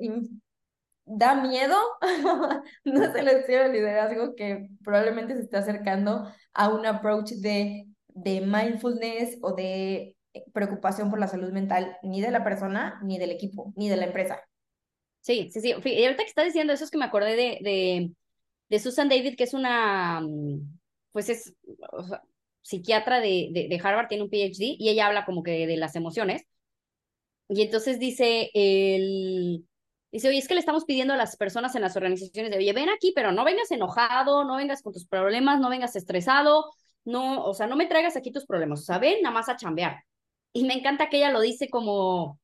da 1.05 1.35
miedo, 1.41 1.75
no 2.85 3.03
es 3.03 3.15
el 3.15 3.27
estilo 3.29 3.63
de 3.63 3.69
liderazgo 3.73 4.35
que 4.35 4.69
probablemente 4.83 5.35
se 5.35 5.43
esté 5.43 5.57
acercando 5.57 6.31
a 6.53 6.69
un 6.69 6.85
approach 6.85 7.31
de, 7.31 7.87
de 8.09 8.41
mindfulness 8.41 9.37
o 9.41 9.53
de 9.53 10.15
preocupación 10.53 11.09
por 11.09 11.19
la 11.19 11.27
salud 11.27 11.51
mental 11.51 11.97
ni 12.03 12.21
de 12.21 12.31
la 12.31 12.43
persona, 12.43 12.99
ni 13.03 13.17
del 13.17 13.31
equipo, 13.31 13.73
ni 13.75 13.89
de 13.89 13.97
la 13.97 14.05
empresa. 14.05 14.39
Sí, 15.27 15.49
sí, 15.51 15.59
sí. 15.59 15.73
Y 15.83 16.05
ahorita 16.05 16.23
que 16.23 16.29
estás 16.29 16.45
diciendo 16.45 16.71
eso 16.71 16.85
es 16.85 16.89
que 16.89 16.97
me 16.97 17.03
acordé 17.03 17.35
de, 17.35 18.13
de, 18.69 18.79
Susan 18.79 19.09
David, 19.09 19.35
que 19.35 19.43
es 19.43 19.53
una, 19.53 20.21
mm, 20.21 20.79
pues 21.11 21.27
es 21.27 21.53
psiquiatra 22.61 23.19
de, 23.19 23.49
de, 23.51 23.67
de 23.67 23.81
Harvard, 23.83 24.07
tiene 24.07 24.23
un 24.23 24.29
PhD, 24.29 24.77
y 24.79 24.87
ella 24.89 25.07
habla 25.07 25.25
como 25.25 25.43
que 25.43 25.67
de 25.67 25.75
las 25.75 25.97
emociones. 25.97 26.43
Y 27.49 27.61
entonces 27.61 27.99
dice, 27.99 28.51
el, 28.53 29.65
Dice, 30.11 30.29
oye, 30.29 30.37
es 30.37 30.47
que 30.47 30.53
le 30.53 30.61
estamos 30.61 30.85
pidiendo 30.85 31.13
a 31.13 31.17
las 31.17 31.35
personas 31.35 31.75
en 31.75 31.81
las 31.81 31.97
organizaciones 31.97 32.49
de, 32.51 32.57
oye, 32.57 32.71
ven 32.71 32.89
aquí, 32.89 33.11
pero 33.13 33.33
no 33.33 33.43
vengas 33.43 33.69
enojado, 33.71 34.45
no 34.45 34.55
vengas 34.55 34.81
con 34.81 34.93
tus 34.93 35.05
problemas, 35.05 35.59
no 35.59 35.69
vengas 35.69 35.97
estresado, 35.97 36.71
no, 37.03 37.43
o 37.43 37.53
sea, 37.53 37.67
no 37.67 37.75
me 37.75 37.87
traigas 37.87 38.15
aquí 38.15 38.31
tus 38.31 38.45
problemas, 38.45 38.79
o 38.79 38.83
sea, 38.83 38.99
ven 38.99 39.21
nada 39.21 39.33
más 39.33 39.49
a 39.49 39.57
chambear. 39.57 40.05
Y 40.53 40.63
me 40.63 40.75
encanta 40.75 41.09
que 41.09 41.17
ella 41.17 41.31
lo 41.31 41.41
dice 41.41 41.69
como, 41.69 42.39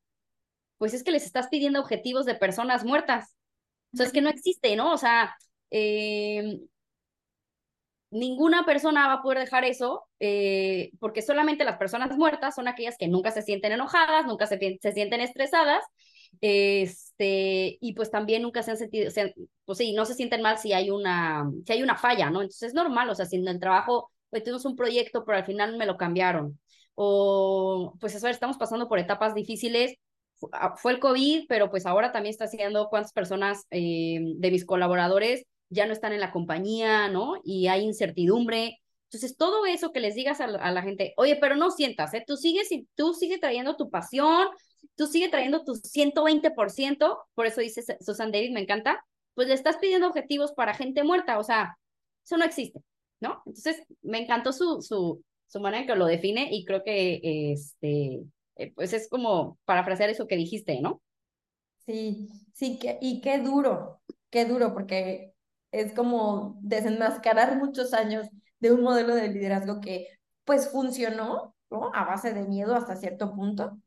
pues 0.84 0.94
es 0.94 1.06
que 1.06 1.12
les 1.12 1.24
estás 1.26 1.48
pidiendo 1.48 1.80
objetivos 1.80 2.26
de 2.26 2.36
personas 2.36 2.84
muertas. 2.84 3.38
O 3.94 3.96
sea, 3.96 4.06
es 4.06 4.12
que 4.12 4.20
no 4.20 4.30
existe, 4.30 4.76
¿no? 4.76 4.92
O 4.92 4.98
sea, 4.98 5.34
eh, 5.72 6.60
ninguna 8.12 8.66
persona 8.66 9.08
va 9.08 9.14
a 9.14 9.22
poder 9.22 9.40
dejar 9.40 9.64
eso, 9.64 10.04
eh, 10.20 10.92
porque 11.00 11.22
solamente 11.22 11.64
las 11.64 11.78
personas 11.78 12.18
muertas 12.18 12.56
son 12.56 12.68
aquellas 12.68 12.98
que 12.98 13.08
nunca 13.08 13.32
se 13.32 13.44
sienten 13.44 13.72
enojadas, 13.72 14.26
nunca 14.26 14.46
se, 14.46 14.60
se 14.82 14.92
sienten 14.92 15.22
estresadas, 15.22 15.86
este, 16.42 17.78
y 17.80 17.94
pues 17.94 18.12
también 18.12 18.42
nunca 18.42 18.62
se 18.62 18.72
han 18.72 18.78
sentido, 18.78 19.10
pues 19.64 19.78
sí, 19.78 19.94
no 19.94 20.04
se 20.04 20.16
sienten 20.16 20.42
mal 20.42 20.58
si 20.58 20.74
hay 20.74 20.90
una, 20.90 21.50
si 21.66 21.72
hay 21.72 21.82
una 21.82 21.96
falla, 21.96 22.30
¿no? 22.30 22.42
Entonces 22.42 22.68
es 22.68 22.74
normal, 22.74 23.10
o 23.10 23.16
sea, 23.16 23.26
si 23.26 23.38
en 23.38 23.48
el 23.48 23.58
trabajo, 23.62 24.12
pues 24.30 24.44
tuvimos 24.44 24.66
un 24.66 24.76
proyecto, 24.76 25.24
pero 25.24 25.38
al 25.38 25.46
final 25.46 25.78
me 25.78 25.86
lo 25.86 25.96
cambiaron, 25.96 26.60
o 26.96 27.94
pues 28.02 28.16
eso, 28.16 28.28
estamos 28.28 28.58
pasando 28.58 28.90
por 28.90 29.00
etapas 29.00 29.34
difíciles, 29.34 29.98
fue 30.78 30.94
el 30.94 31.00
COVID, 31.00 31.46
pero 31.48 31.70
pues 31.70 31.86
ahora 31.86 32.12
también 32.12 32.32
está 32.32 32.46
haciendo 32.46 32.90
cuántas 32.90 33.14
personas 33.14 33.66
eh, 33.72 34.20
de 34.22 34.52
mis 34.52 34.66
colaboradores 34.66 35.46
ya 35.74 35.86
no 35.86 35.94
están 35.94 36.14
en 36.14 36.20
la 36.20 36.32
compañía, 36.32 37.10
¿no? 37.10 37.42
Y 37.44 37.68
hay 37.68 37.82
incertidumbre. 37.84 38.80
Entonces, 39.06 39.38
todo 39.38 39.66
eso 39.66 39.92
que 39.92 40.00
les 40.00 40.16
digas 40.16 40.42
a 40.42 40.48
la, 40.48 40.82
gente, 40.82 41.14
oye, 41.18 41.36
pero 41.36 41.56
no 41.56 41.72
sientas, 41.72 42.14
¿eh? 42.14 42.24
Tú 42.26 42.38
sigues, 42.38 42.70
tú 42.96 43.14
sigues 43.14 43.40
trayendo 43.40 43.76
tu 43.76 43.90
pasión, 43.90 44.48
tú 44.96 45.08
sigues 45.08 45.32
trayendo 45.32 45.64
tu 45.64 45.74
120%, 45.74 47.18
por 47.34 47.46
eso 47.46 47.62
dice 47.62 47.84
Susan 48.02 48.32
David, 48.32 48.52
me 48.52 48.62
encanta, 48.62 49.04
pues 49.36 49.48
le 49.48 49.54
estás 49.54 49.78
pidiendo 49.78 50.08
objetivos 50.08 50.54
para 50.54 50.74
gente 50.74 51.04
muerta, 51.04 51.38
o 51.38 51.44
sea, 51.44 51.78
eso 52.24 52.38
no 52.38 52.46
existe, 52.46 52.82
¿no? 53.20 53.42
Entonces, 53.46 53.84
me 54.02 54.20
encantó 54.20 54.52
su, 54.52 54.82
su, 54.82 55.24
su 55.48 55.60
manera 55.60 55.82
en 55.82 55.88
que 55.88 55.96
lo 55.96 56.06
define 56.06 56.50
y 56.52 56.66
creo 56.66 56.84
que, 56.84 57.20
este, 57.52 58.24
eh, 58.58 58.74
pues 58.76 58.94
es 58.94 59.10
como 59.10 59.60
parafrasear 59.66 60.10
eso 60.10 60.28
que 60.28 60.36
dijiste, 60.38 60.80
¿no? 60.82 61.02
Sí, 61.86 62.30
sí, 62.54 62.80
que, 62.80 62.98
y 63.02 63.20
qué 63.22 63.40
duro, 63.40 64.02
qué 64.30 64.46
duro, 64.46 64.74
porque 64.74 65.34
es 65.72 65.94
como 65.94 66.58
desenmascarar 66.62 67.58
muchos 67.58 67.94
años 67.94 68.30
de 68.60 68.72
un 68.72 68.82
modelo 68.84 69.16
de 69.16 69.28
liderazgo 69.30 69.82
que 69.82 70.08
pues 70.46 70.70
funcionó, 70.70 71.56
¿no? 71.70 71.92
A 71.94 72.06
base 72.06 72.34
de 72.34 72.44
miedo 72.48 72.76
hasta 72.76 72.96
cierto 72.96 73.34
punto, 73.36 73.78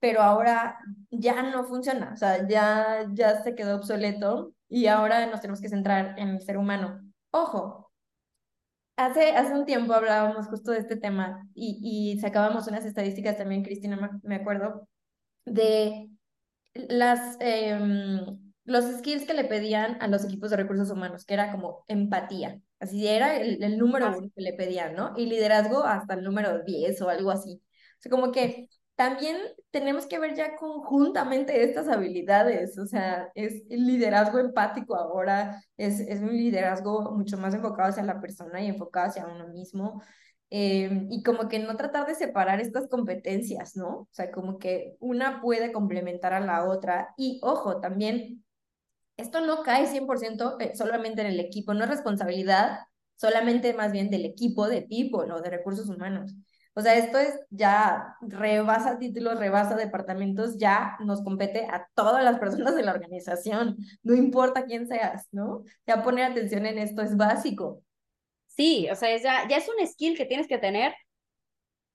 pero 0.00 0.22
ahora 0.22 0.78
ya 1.10 1.42
no 1.42 1.64
funciona, 1.64 2.12
o 2.14 2.16
sea, 2.16 2.46
ya, 2.48 3.06
ya 3.14 3.42
se 3.42 3.54
quedó 3.54 3.76
obsoleto 3.76 4.54
y 4.68 4.86
ahora 4.86 5.26
nos 5.26 5.40
tenemos 5.40 5.60
que 5.60 5.68
centrar 5.70 6.18
en 6.18 6.28
el 6.30 6.40
ser 6.42 6.58
humano. 6.58 7.00
Ojo, 7.30 7.87
hace, 8.98 9.30
hace 9.30 9.54
un 9.54 9.64
tiempo 9.64 9.94
hablábamos 9.94 10.48
justo 10.48 10.72
de 10.72 10.78
este 10.78 10.96
tema 10.96 11.48
y, 11.54 12.14
y 12.14 12.20
sacábamos 12.20 12.66
unas 12.66 12.84
estadísticas 12.84 13.36
también, 13.38 13.62
Cristina, 13.62 14.20
me 14.22 14.34
acuerdo, 14.36 14.88
de 15.46 16.10
las, 16.74 17.36
em, 17.40 18.52
los 18.64 18.84
skills 18.98 19.24
que 19.24 19.34
le 19.34 19.44
pedían 19.44 19.96
a 20.02 20.08
los 20.08 20.24
equipos 20.24 20.50
de 20.50 20.56
recursos 20.56 20.90
humanos, 20.90 21.24
que 21.24 21.34
era 21.34 21.52
como 21.52 21.84
empatía. 21.88 22.60
Así 22.80 23.06
era 23.06 23.36
el, 23.36 23.62
el 23.62 23.78
número 23.78 24.06
ah. 24.06 24.14
uno 24.18 24.30
que 24.34 24.42
le 24.42 24.52
pedían, 24.52 24.94
¿no? 24.94 25.14
Y 25.16 25.26
liderazgo 25.26 25.84
hasta 25.84 26.14
el 26.14 26.24
número 26.24 26.62
10 26.64 27.00
o 27.02 27.08
algo 27.08 27.30
así. 27.30 27.62
O 27.98 28.00
sea, 28.00 28.10
como 28.10 28.32
que 28.32 28.68
también 28.98 29.36
tenemos 29.70 30.06
que 30.06 30.18
ver 30.18 30.34
ya 30.34 30.56
conjuntamente 30.56 31.62
estas 31.62 31.86
habilidades, 31.86 32.76
o 32.80 32.86
sea, 32.86 33.30
es 33.36 33.62
el 33.70 33.86
liderazgo 33.86 34.40
empático 34.40 34.96
ahora, 34.96 35.62
es, 35.76 36.00
es 36.00 36.20
un 36.20 36.32
liderazgo 36.32 37.12
mucho 37.12 37.38
más 37.38 37.54
enfocado 37.54 37.90
hacia 37.90 38.02
la 38.02 38.20
persona 38.20 38.60
y 38.60 38.66
enfocado 38.66 39.06
hacia 39.06 39.28
uno 39.28 39.46
mismo. 39.46 40.02
Em, 40.50 41.06
y 41.12 41.22
como 41.22 41.48
que 41.48 41.60
no 41.60 41.76
tratar 41.76 42.08
de 42.08 42.16
separar 42.16 42.60
estas 42.60 42.88
competencias, 42.88 43.76
¿no? 43.76 43.88
O 43.88 44.08
sea, 44.10 44.32
como 44.32 44.58
que 44.58 44.96
una 44.98 45.40
puede 45.42 45.70
complementar 45.72 46.32
a 46.32 46.40
la 46.40 46.64
otra. 46.64 47.14
Y 47.16 47.38
ojo, 47.44 47.80
también, 47.80 48.44
esto 49.16 49.40
no 49.40 49.62
cae 49.62 49.86
100% 49.86 50.58
eh, 50.60 50.72
solamente 50.74 51.20
en 51.20 51.28
el 51.28 51.38
equipo, 51.40 51.72
no 51.72 51.84
es 51.84 51.90
responsabilidad 51.90 52.80
solamente 53.14 53.74
más 53.74 53.92
bien 53.92 54.10
del 54.10 54.24
equipo 54.24 54.68
de 54.68 54.82
people 54.82 55.32
o 55.32 55.40
de 55.40 55.50
recursos 55.50 55.88
humanos. 55.88 56.34
O 56.78 56.80
sea, 56.80 56.96
esto 56.96 57.18
es 57.18 57.34
ya 57.50 58.14
rebasa 58.20 59.00
títulos, 59.00 59.36
rebasa 59.36 59.74
departamentos, 59.74 60.58
ya 60.58 60.96
nos 61.00 61.24
compete 61.24 61.66
a 61.66 61.88
todas 61.96 62.22
las 62.22 62.38
personas 62.38 62.76
de 62.76 62.84
la 62.84 62.92
organización, 62.92 63.76
no 64.04 64.14
importa 64.14 64.64
quién 64.64 64.86
seas, 64.86 65.26
¿no? 65.32 65.64
Ya 65.88 66.04
poner 66.04 66.30
atención 66.30 66.66
en 66.66 66.78
esto 66.78 67.02
es 67.02 67.16
básico. 67.16 67.82
Sí, 68.46 68.88
o 68.92 68.94
sea, 68.94 69.16
ya, 69.16 69.48
ya 69.48 69.56
es 69.56 69.68
un 69.68 69.84
skill 69.88 70.16
que 70.16 70.24
tienes 70.24 70.46
que 70.46 70.58
tener 70.58 70.94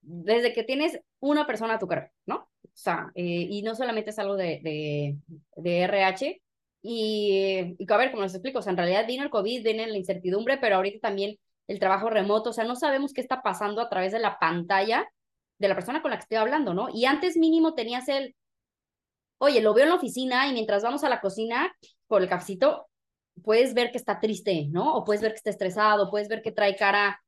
desde 0.02 0.52
que 0.52 0.64
tienes 0.64 1.00
una 1.18 1.46
persona 1.46 1.76
a 1.76 1.78
tu 1.78 1.88
cargo, 1.88 2.10
¿no? 2.26 2.36
O 2.36 2.68
sea, 2.74 3.10
eh, 3.14 3.46
y 3.48 3.62
no 3.62 3.74
solamente 3.74 4.10
es 4.10 4.18
algo 4.18 4.36
de, 4.36 4.60
de, 4.62 5.16
de 5.56 5.80
RH. 5.84 6.42
Y, 6.82 7.74
y, 7.78 7.86
a 7.90 7.96
ver, 7.96 8.10
como 8.10 8.24
les 8.24 8.34
explico, 8.34 8.58
o 8.58 8.62
sea, 8.62 8.72
en 8.72 8.76
realidad 8.76 9.06
vino 9.06 9.22
el 9.22 9.30
COVID, 9.30 9.64
viene 9.64 9.86
la 9.86 9.96
incertidumbre, 9.96 10.58
pero 10.58 10.76
ahorita 10.76 11.08
también 11.08 11.38
el 11.66 11.78
trabajo 11.78 12.10
remoto, 12.10 12.50
o 12.50 12.52
sea, 12.52 12.64
no 12.64 12.76
sabemos 12.76 13.12
qué 13.12 13.20
está 13.20 13.42
pasando 13.42 13.80
a 13.80 13.88
través 13.88 14.12
de 14.12 14.18
la 14.18 14.38
pantalla 14.38 15.08
de 15.58 15.68
la 15.68 15.74
persona 15.74 16.02
con 16.02 16.10
la 16.10 16.18
que 16.18 16.22
estoy 16.22 16.38
hablando, 16.38 16.74
¿no? 16.74 16.88
Y 16.92 17.04
antes 17.06 17.36
mínimo 17.36 17.74
tenías 17.74 18.08
el, 18.08 18.34
oye, 19.38 19.60
lo 19.60 19.74
veo 19.74 19.84
en 19.84 19.90
la 19.90 19.96
oficina 19.96 20.48
y 20.48 20.52
mientras 20.52 20.82
vamos 20.82 21.04
a 21.04 21.08
la 21.08 21.20
cocina 21.20 21.74
por 22.06 22.22
el 22.22 22.28
cafecito, 22.28 22.88
puedes 23.42 23.74
ver 23.74 23.90
que 23.90 23.98
está 23.98 24.20
triste, 24.20 24.66
¿no? 24.70 24.94
O 24.94 25.04
puedes 25.04 25.22
ver 25.22 25.32
que 25.32 25.38
está 25.38 25.50
estresado, 25.50 26.10
puedes 26.10 26.28
ver 26.28 26.42
que 26.42 26.52
trae 26.52 26.76
cara, 26.76 27.20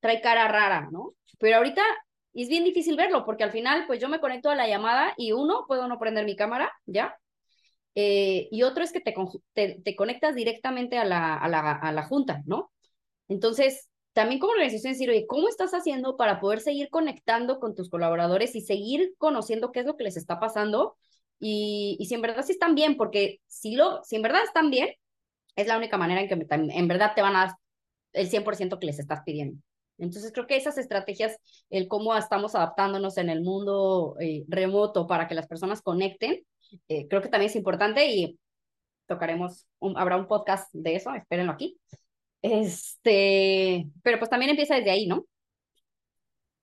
trae 0.00 0.20
cara 0.20 0.48
rara, 0.48 0.88
¿no? 0.90 1.14
Pero 1.38 1.56
ahorita 1.58 1.82
es 2.34 2.48
bien 2.48 2.64
difícil 2.64 2.96
verlo 2.96 3.24
porque 3.24 3.44
al 3.44 3.52
final, 3.52 3.86
pues 3.86 4.00
yo 4.00 4.08
me 4.08 4.20
conecto 4.20 4.50
a 4.50 4.54
la 4.54 4.68
llamada 4.68 5.14
y 5.16 5.32
uno, 5.32 5.64
puedo 5.66 5.88
no 5.88 5.98
prender 5.98 6.24
mi 6.24 6.36
cámara, 6.36 6.72
¿ya? 6.86 7.16
Eh, 7.94 8.48
y 8.50 8.62
otro 8.62 8.84
es 8.84 8.92
que 8.92 9.00
te, 9.00 9.14
te, 9.82 9.96
conectas 9.96 10.34
directamente 10.34 10.98
a 10.98 11.04
la, 11.04 11.36
a, 11.36 11.48
la, 11.48 11.72
a 11.72 11.92
la 11.92 12.02
junta, 12.02 12.42
¿no? 12.44 12.70
Entonces, 13.28 13.88
también 14.12 14.40
como 14.40 14.52
organización 14.52 14.92
decir, 14.92 15.10
oye, 15.10 15.26
¿cómo 15.26 15.48
estás 15.48 15.72
haciendo 15.72 16.16
para 16.16 16.40
poder 16.40 16.60
seguir 16.60 16.88
conectando 16.90 17.60
con 17.60 17.74
tus 17.74 17.90
colaboradores 17.90 18.54
y 18.56 18.62
seguir 18.62 19.14
conociendo 19.18 19.72
qué 19.72 19.80
es 19.80 19.86
lo 19.86 19.96
que 19.96 20.04
les 20.04 20.16
está 20.16 20.40
pasando? 20.40 20.96
Y, 21.38 21.96
y 22.00 22.06
si 22.06 22.14
en 22.14 22.22
verdad 22.22 22.44
sí 22.44 22.52
están 22.52 22.74
bien, 22.74 22.96
porque 22.96 23.40
si, 23.46 23.76
lo, 23.76 24.02
si 24.04 24.16
en 24.16 24.22
verdad 24.22 24.42
están 24.44 24.70
bien, 24.70 24.90
es 25.56 25.66
la 25.66 25.76
única 25.76 25.98
manera 25.98 26.20
en 26.20 26.28
que 26.28 26.46
en 26.50 26.88
verdad 26.88 27.12
te 27.14 27.22
van 27.22 27.36
a 27.36 27.46
dar 27.46 27.54
el 28.12 28.28
100% 28.28 28.78
que 28.78 28.86
les 28.86 28.98
estás 28.98 29.22
pidiendo. 29.24 29.60
Entonces 29.98 30.32
creo 30.32 30.46
que 30.46 30.56
esas 30.56 30.78
estrategias, 30.78 31.36
el 31.70 31.88
cómo 31.88 32.14
estamos 32.16 32.54
adaptándonos 32.54 33.16
en 33.18 33.30
el 33.30 33.42
mundo 33.42 34.16
eh, 34.20 34.44
remoto 34.48 35.06
para 35.06 35.26
que 35.26 35.34
las 35.34 35.46
personas 35.46 35.82
conecten, 35.82 36.44
eh, 36.88 37.08
creo 37.08 37.22
que 37.22 37.28
también 37.28 37.50
es 37.50 37.56
importante 37.56 38.06
y 38.06 38.38
tocaremos, 39.06 39.66
habrá 39.96 40.16
un 40.16 40.26
podcast 40.26 40.68
de 40.72 40.96
eso, 40.96 41.14
espérenlo 41.14 41.52
aquí. 41.52 41.78
Este, 42.46 43.88
pero 44.04 44.18
pues 44.18 44.30
también 44.30 44.50
empieza 44.50 44.76
desde 44.76 44.90
ahí, 44.90 45.06
¿no? 45.06 45.26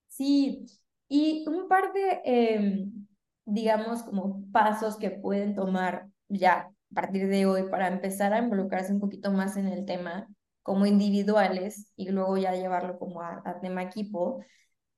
Sí, 0.08 0.64
y 1.08 1.44
un 1.48 1.68
par 1.68 1.92
de, 1.92 2.20
em, 2.24 3.06
digamos, 3.44 4.02
como 4.02 4.42
pasos 4.50 4.96
que 4.96 5.10
pueden 5.10 5.54
tomar 5.54 6.08
ya 6.28 6.70
a 6.92 6.94
partir 6.94 7.28
de 7.28 7.46
hoy 7.46 7.64
para 7.68 7.88
empezar 7.88 8.32
a 8.32 8.38
involucrarse 8.38 8.92
un 8.94 9.00
poquito 9.00 9.30
más 9.32 9.56
en 9.56 9.68
el 9.68 9.84
tema 9.84 10.28
como 10.62 10.86
individuales 10.86 11.92
y 11.96 12.08
luego 12.10 12.38
ya 12.38 12.54
llevarlo 12.54 12.98
como 12.98 13.20
a, 13.20 13.42
tema 13.60 13.82
equipo. 13.82 14.42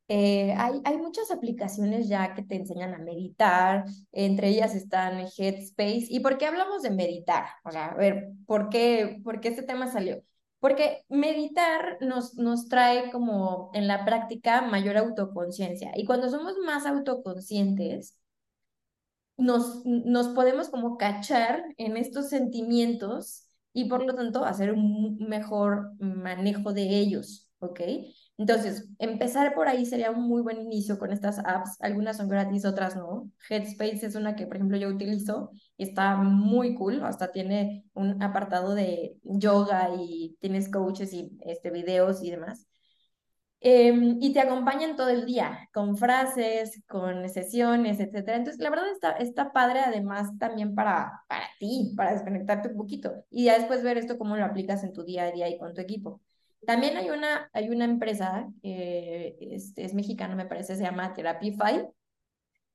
Eh, 0.09 0.55
hay, 0.57 0.81
hay 0.85 0.99
muchas 0.99 1.31
aplicaciones 1.33 2.09
ya 2.09 2.35
que 2.35 2.43
te 2.45 2.57
enseñan 2.57 2.95
a 2.95 2.99
meditar, 2.99 3.85
entre 4.13 4.49
ellas 4.51 4.75
están 4.77 5.19
Headspace. 5.37 6.07
¿Y 6.11 6.21
por 6.21 6.39
qué 6.39 6.47
hablamos 6.47 6.83
de 6.83 6.91
meditar? 6.91 7.47
O 7.65 7.73
sea, 7.73 7.87
a 7.87 7.95
ver, 7.97 8.31
¿por 8.47 8.69
qué, 8.69 9.21
por 9.25 9.41
qué 9.41 9.49
este 9.49 9.63
tema 9.65 9.89
salió? 9.91 10.23
Porque 10.67 11.05
meditar 11.09 11.97
nos, 12.01 12.35
nos 12.35 12.69
trae 12.69 13.13
como 13.13 13.71
en 13.73 13.87
la 13.87 14.05
práctica 14.05 14.63
mayor 14.63 14.97
autoconciencia. 14.97 15.93
Y 15.95 16.05
cuando 16.05 16.29
somos 16.29 16.55
más 16.67 16.87
autoconscientes, 16.87 18.19
nos, 19.37 19.87
nos 19.87 20.27
podemos 20.35 20.69
como 20.69 20.97
cachar 20.99 21.63
en 21.77 21.97
estos 21.97 22.31
sentimientos 22.31 23.49
y 23.73 23.89
por 23.89 24.05
lo 24.05 24.17
tanto 24.17 24.45
hacer 24.45 24.73
un 24.73 25.19
mejor 25.19 25.93
manejo 26.01 26.73
de 26.73 26.99
ellos, 26.99 27.49
¿ok? 27.61 27.81
Entonces, 28.39 28.89
empezar 28.99 29.55
por 29.55 29.67
ahí 29.67 29.87
sería 29.87 30.11
un 30.11 30.29
muy 30.29 30.43
buen 30.43 30.61
inicio 30.61 30.99
con 30.99 31.11
estas 31.11 31.39
apps. 31.39 31.77
Algunas 31.81 32.19
son 32.19 32.29
gratis, 32.29 32.67
otras 32.67 32.95
no. 32.95 33.31
Headspace 33.49 34.07
es 34.07 34.15
una 34.15 34.37
que, 34.37 34.47
por 34.47 34.57
ejemplo, 34.57 34.77
yo 34.77 34.89
utilizo 34.89 35.53
y 35.77 35.85
está 35.85 36.17
muy 36.17 36.75
cool. 36.75 37.03
Hasta 37.03 37.33
tiene 37.33 37.87
un 37.95 38.23
apartado 38.23 38.75
de 38.75 39.17
yoga 39.23 39.91
y 39.99 40.37
tienes 40.41 40.69
coaches 40.71 41.13
y 41.15 41.39
este, 41.47 41.71
videos 41.71 42.23
y 42.23 42.31
demás. 42.31 42.67
Em, 43.61 44.19
y 44.21 44.33
te 44.33 44.41
acompañan 44.41 44.97
todo 44.97 45.09
el 45.09 45.25
día 45.27 45.69
con 45.73 45.97
frases, 45.97 46.83
con 46.87 47.29
sesiones, 47.29 47.99
etc. 48.01 48.37
Entonces, 48.37 48.63
la 48.63 48.71
verdad 48.71 48.91
está, 48.93 49.13
está 49.13 49.53
padre 49.53 49.81
además 49.81 50.29
también 50.39 50.75
para, 50.75 51.25
para 51.29 51.47
ti, 51.59 51.93
para 51.97 52.13
desconectarte 52.13 52.69
un 52.69 52.77
poquito 52.77 53.25
y 53.31 53.47
ya 53.47 53.59
después 53.59 53.83
ver 53.83 53.99
esto 53.99 54.19
cómo 54.19 54.37
lo 54.37 54.45
aplicas 54.45 54.85
en 54.85 54.93
tu 54.93 55.05
día 55.05 55.25
a 55.25 55.33
día 55.33 55.49
y 55.49 55.59
con 55.59 55.75
tu 55.75 55.81
equipo. 55.81 56.21
También 56.65 56.97
hay 56.97 57.11
una, 57.11 57.51
hay 57.53 57.69
una 57.69 57.85
empresa 57.85 58.49
es, 58.63 59.73
es 59.77 59.95
mexicana, 59.95 60.35
me 60.35 60.47
parece, 60.47 60.77
se 60.77 60.83
llama 60.83 61.13
Therapify 61.13 61.87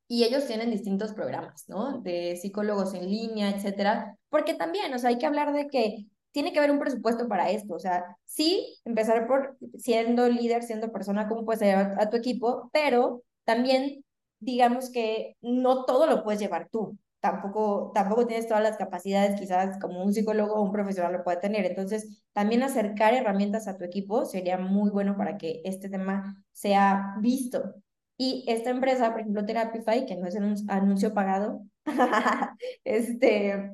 y 0.08 0.26
ellos 0.26 0.46
tienen 0.46 0.72
distintos 0.72 1.14
programas, 1.14 1.70
¿no? 1.70 2.00
De 2.00 2.36
psicólogos 2.36 2.94
en 2.94 3.10
línea, 3.10 3.50
etcétera, 3.50 4.18
porque 4.30 4.54
también, 4.54 4.94
o 4.94 5.00
sea, 5.00 5.10
hay 5.10 5.18
que 5.18 5.26
hablar 5.26 5.54
de 5.54 5.68
que 5.68 6.06
tiene 6.32 6.52
que 6.52 6.60
haber 6.60 6.72
un 6.72 6.80
presupuesto 6.80 7.28
para 7.28 7.50
esto. 7.50 7.76
O 7.76 7.80
sea, 7.80 8.18
sí, 8.26 8.78
empezar 8.86 9.28
por 9.28 9.58
siendo 9.78 10.28
líder, 10.28 10.64
siendo 10.64 10.92
persona, 10.92 11.28
cómo 11.28 11.46
puedes 11.46 11.62
llevar 11.62 11.96
a 12.00 12.10
tu 12.10 12.18
equipo, 12.18 12.70
pero 12.74 13.24
también 13.46 14.04
digamos 14.40 14.90
que 14.90 15.38
no 15.42 15.86
todo 15.86 16.08
lo 16.08 16.24
puedes 16.24 16.40
llevar 16.42 16.70
tú. 16.70 16.98
Tampoco, 17.22 17.92
tampoco 17.94 18.28
tienes 18.28 18.48
todas 18.48 18.64
las 18.64 18.78
capacidades, 18.78 19.40
quizás 19.40 19.80
como 19.80 20.04
un 20.04 20.14
psicólogo 20.14 20.56
o 20.56 20.64
un 20.64 20.72
profesional 20.72 21.14
lo 21.14 21.24
puede 21.24 21.38
tener. 21.38 21.66
Entonces, 21.66 22.24
también 22.34 22.64
acercar 22.64 23.14
herramientas 23.14 23.68
a 23.68 23.78
tu 23.78 23.86
equipo 23.86 24.26
sería 24.26 24.58
muy 24.58 24.90
bueno 24.90 25.16
para 25.16 25.38
que 25.38 25.62
este 25.64 25.88
tema 25.90 26.44
sea 26.52 27.16
visto. 27.22 27.76
Y 28.18 28.44
esta 28.48 28.72
empresa, 28.72 29.12
por 29.12 29.22
ejemplo, 29.22 29.46
Therapify, 29.46 30.06
que 30.06 30.16
no 30.16 30.28
es 30.28 30.36
un 30.36 30.56
anuncio 30.70 31.14
pagado, 31.14 31.62
este, 32.84 33.72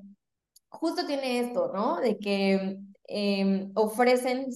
justo 0.69 1.05
tiene 1.05 1.39
esto, 1.39 1.71
¿no? 1.73 1.99
De 2.01 2.17
que 2.17 2.77
em, 3.07 3.71
ofrecen 3.75 4.47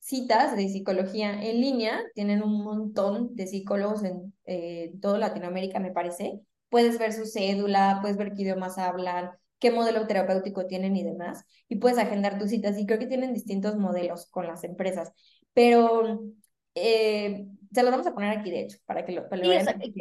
citas 0.00 0.56
de 0.56 0.68
psicología 0.68 1.42
en 1.44 1.60
línea, 1.60 2.02
tienen 2.14 2.42
un 2.42 2.64
montón 2.64 3.34
de 3.36 3.46
psicólogos 3.46 4.02
en 4.04 4.34
eh, 4.44 4.92
toda 5.00 5.18
Latinoamérica, 5.18 5.78
me 5.78 5.92
parece. 5.92 6.40
Puedes 6.70 6.98
ver 6.98 7.12
su 7.12 7.26
cédula, 7.26 7.98
puedes 8.00 8.16
ver 8.16 8.32
qué 8.32 8.42
idiomas 8.42 8.78
hablan, 8.78 9.30
qué 9.58 9.70
modelo 9.70 10.06
terapéutico 10.06 10.66
tienen 10.66 10.96
y 10.96 11.04
demás, 11.04 11.44
y 11.68 11.76
puedes 11.76 11.98
agendar 11.98 12.38
tus 12.38 12.50
citas. 12.50 12.78
Y 12.78 12.86
creo 12.86 12.98
que 12.98 13.06
tienen 13.06 13.34
distintos 13.34 13.76
modelos 13.76 14.26
con 14.30 14.46
las 14.46 14.64
empresas, 14.64 15.12
pero 15.52 16.20
eh, 16.74 17.46
se 17.72 17.82
los 17.82 17.90
vamos 17.90 18.06
a 18.06 18.14
poner 18.14 18.38
aquí, 18.38 18.50
de 18.50 18.62
hecho, 18.62 18.78
para 18.86 19.04
que 19.04 19.12
lo, 19.12 19.28
para 19.28 19.44
sí, 19.44 19.92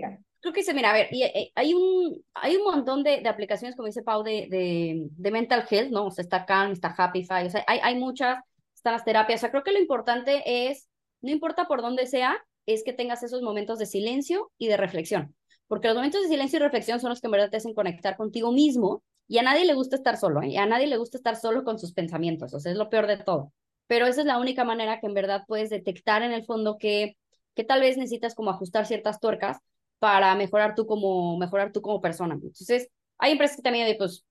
Creo 0.41 0.53
que 0.53 0.61
dice, 0.61 0.73
mira, 0.73 0.91
a 0.91 0.93
ver, 0.93 1.09
y, 1.11 1.23
eh, 1.23 1.51
hay, 1.53 1.73
un, 1.73 2.23
hay 2.33 2.55
un 2.55 2.63
montón 2.63 3.03
de, 3.03 3.19
de, 3.19 3.27
aplicaciones, 3.27 3.75
como 3.75 3.87
dice 3.87 4.03
Pau, 4.03 4.23
de, 4.23 4.47
de, 4.49 5.07
de, 5.11 5.31
mental 5.31 5.65
health, 5.69 5.91
¿no? 5.91 6.05
O 6.05 6.11
sea, 6.11 6.23
está 6.23 6.45
Calm, 6.45 6.71
está 6.71 6.95
Happify, 6.97 7.45
o 7.45 7.49
sea, 7.49 7.65
hay, 7.67 7.79
hay 7.83 7.95
muchas, 7.95 8.41
están 8.73 8.93
las 8.93 9.03
terapias. 9.03 9.39
O 9.39 9.41
sea, 9.41 9.51
creo 9.51 9.63
que 9.63 9.73
lo 9.73 9.79
importante 9.79 10.69
es, 10.69 10.87
no 11.21 11.29
importa 11.29 11.67
por 11.67 11.81
dónde 11.81 12.05
sea, 12.05 12.37
es 12.65 12.83
que 12.85 12.93
tengas 12.93 13.21
esos 13.23 13.41
momentos 13.41 13.79
de 13.79 13.85
silencio 13.85 14.49
y 14.57 14.67
de 14.67 14.77
reflexión. 14.77 15.35
Porque 15.69 15.87
los 15.87 15.95
momentos 15.95 16.23
de 16.23 16.27
silencio 16.27 16.57
y 16.57 16.63
reflexión 16.63 16.99
son 16.99 17.11
los 17.11 17.21
que 17.21 17.27
en 17.27 17.31
verdad 17.31 17.49
te 17.49 17.57
hacen 17.57 17.73
conectar 17.73 18.17
contigo 18.17 18.51
mismo 18.51 19.03
y 19.27 19.37
a 19.37 19.43
nadie 19.43 19.63
le 19.65 19.75
gusta 19.75 19.95
estar 19.95 20.17
solo, 20.17 20.41
¿eh? 20.41 20.57
a 20.57 20.65
nadie 20.65 20.87
le 20.87 20.97
gusta 20.97 21.17
estar 21.17 21.37
solo 21.37 21.63
con 21.63 21.79
sus 21.79 21.93
pensamientos, 21.93 22.53
o 22.53 22.59
sea, 22.59 22.71
es 22.71 22.77
lo 22.77 22.89
peor 22.89 23.07
de 23.07 23.17
todo. 23.17 23.53
Pero 23.87 24.07
esa 24.07 24.21
es 24.21 24.27
la 24.27 24.39
única 24.39 24.65
manera 24.65 24.99
que 24.99 25.07
en 25.07 25.13
verdad 25.13 25.43
puedes 25.47 25.69
detectar 25.69 26.23
en 26.23 26.31
el 26.31 26.43
fondo 26.43 26.77
que, 26.77 27.15
que 27.55 27.63
tal 27.63 27.81
vez 27.81 27.97
necesitas 27.97 28.35
como 28.35 28.49
ajustar 28.49 28.87
ciertas 28.87 29.19
tuercas 29.19 29.59
para 29.99 30.35
mejorar 30.35 30.75
tú 30.75 30.85
como, 30.85 31.37
mejorar 31.37 31.71
tú 31.71 31.81
como 31.81 32.01
persona. 32.01 32.33
Entonces, 32.33 32.89
hay 33.19 33.33
empresas 33.33 33.57
que 33.57 33.63
también, 33.63 33.95
pues, 33.97 34.25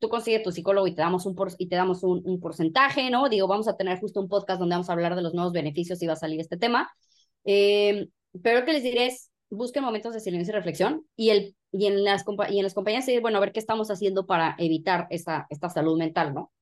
tú 0.00 0.08
consigues 0.08 0.42
tu 0.42 0.52
psicólogo 0.52 0.86
y 0.86 0.94
te 0.94 1.00
damos 1.00 1.26
un, 1.26 1.34
por, 1.34 1.52
y 1.58 1.68
te 1.68 1.76
damos 1.76 2.02
un, 2.02 2.20
un, 2.24 2.40
porcentaje, 2.40 3.10
¿no? 3.10 3.28
Digo, 3.28 3.46
vamos 3.48 3.68
a 3.68 3.76
tener 3.76 4.00
justo 4.00 4.20
un 4.20 4.28
podcast 4.28 4.60
donde 4.60 4.74
vamos 4.74 4.90
a 4.90 4.92
hablar 4.92 5.16
de 5.16 5.22
los 5.22 5.32
nuevos 5.32 5.52
beneficios 5.52 6.02
y 6.02 6.06
va 6.06 6.14
a 6.14 6.16
salir 6.16 6.40
este 6.40 6.56
tema. 6.56 6.90
Eh, 7.44 8.08
pero 8.42 8.60
lo 8.60 8.66
que 8.66 8.72
les 8.72 8.82
diré 8.82 9.06
es, 9.06 9.30
busquen 9.56 9.84
momentos 9.84 10.14
de 10.14 10.20
silencio 10.20 10.52
y 10.52 10.56
reflexión 10.56 11.06
y, 11.16 11.30
el, 11.30 11.56
y, 11.70 11.86
en, 11.86 12.04
las, 12.04 12.24
y 12.50 12.58
en 12.58 12.64
las 12.64 12.74
compañías 12.74 13.06
decir, 13.06 13.20
bueno, 13.20 13.38
a 13.38 13.40
ver 13.40 13.52
qué 13.52 13.60
estamos 13.60 13.90
haciendo 13.90 14.26
para 14.26 14.54
evitar 14.58 15.06
esta, 15.10 15.46
esta 15.50 15.68
salud 15.68 15.98
mental, 15.98 16.34
¿no? 16.34 16.52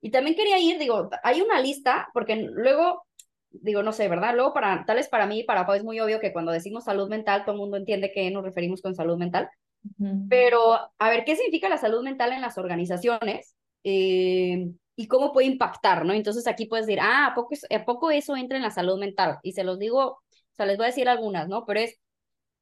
Y 0.00 0.10
también 0.10 0.36
quería 0.36 0.58
ir, 0.58 0.78
digo, 0.78 1.10
hay 1.22 1.42
una 1.42 1.60
lista, 1.60 2.08
porque 2.14 2.36
luego, 2.36 3.04
digo, 3.50 3.82
no 3.82 3.92
sé, 3.92 4.08
¿verdad? 4.08 4.34
Luego, 4.34 4.54
para, 4.54 4.84
tal 4.86 4.96
vez 4.96 5.08
para 5.08 5.26
mí, 5.26 5.44
para 5.44 5.66
Pau 5.66 5.74
es 5.74 5.84
muy 5.84 6.00
obvio 6.00 6.20
que 6.20 6.32
cuando 6.32 6.52
decimos 6.52 6.84
salud 6.84 7.08
mental, 7.08 7.44
todo 7.44 7.52
el 7.52 7.60
mundo 7.60 7.76
entiende 7.76 8.12
que 8.12 8.30
nos 8.30 8.42
referimos 8.42 8.80
con 8.80 8.94
salud 8.94 9.18
mental. 9.18 9.48
Pero, 10.28 10.78
a 10.98 11.10
ver, 11.10 11.24
¿qué 11.24 11.36
significa 11.36 11.68
la 11.68 11.78
salud 11.78 12.02
mental 12.02 12.32
en 12.32 12.42
las 12.42 12.58
organizaciones? 12.58 13.54
Eh, 13.82 14.70
y 14.96 15.06
cómo 15.06 15.32
puede 15.32 15.46
impactar, 15.46 16.04
¿no? 16.04 16.12
Entonces 16.12 16.46
aquí 16.46 16.66
puedes 16.66 16.86
decir, 16.86 17.00
ah, 17.00 17.28
¿a 17.28 17.34
poco, 17.34 17.54
¿a 17.70 17.84
poco 17.86 18.10
eso 18.10 18.36
entra 18.36 18.58
en 18.58 18.62
la 18.62 18.70
salud 18.70 18.98
mental? 18.98 19.38
Y 19.42 19.52
se 19.52 19.64
los 19.64 19.78
digo, 19.78 20.00
o 20.00 20.22
sea, 20.56 20.66
les 20.66 20.76
voy 20.76 20.84
a 20.84 20.88
decir 20.88 21.08
algunas, 21.08 21.48
¿no? 21.48 21.64
Pero 21.64 21.80
es, 21.80 21.98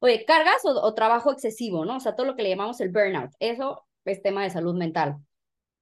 oye, 0.00 0.24
cargas 0.24 0.62
o, 0.64 0.94
trabajo 0.94 1.32
excesivo, 1.32 1.84
¿no? 1.84 1.96
O 1.96 2.00
sea, 2.00 2.14
todo 2.16 2.26
lo 2.26 2.36
que 2.36 2.42
le 2.42 2.50
llamamos 2.50 2.80
el 2.80 2.90
burnout, 2.90 3.30
eso 3.40 3.84
es 4.04 4.22
tema 4.22 4.42
de 4.42 4.50
salud 4.50 4.74
mental. 4.74 5.16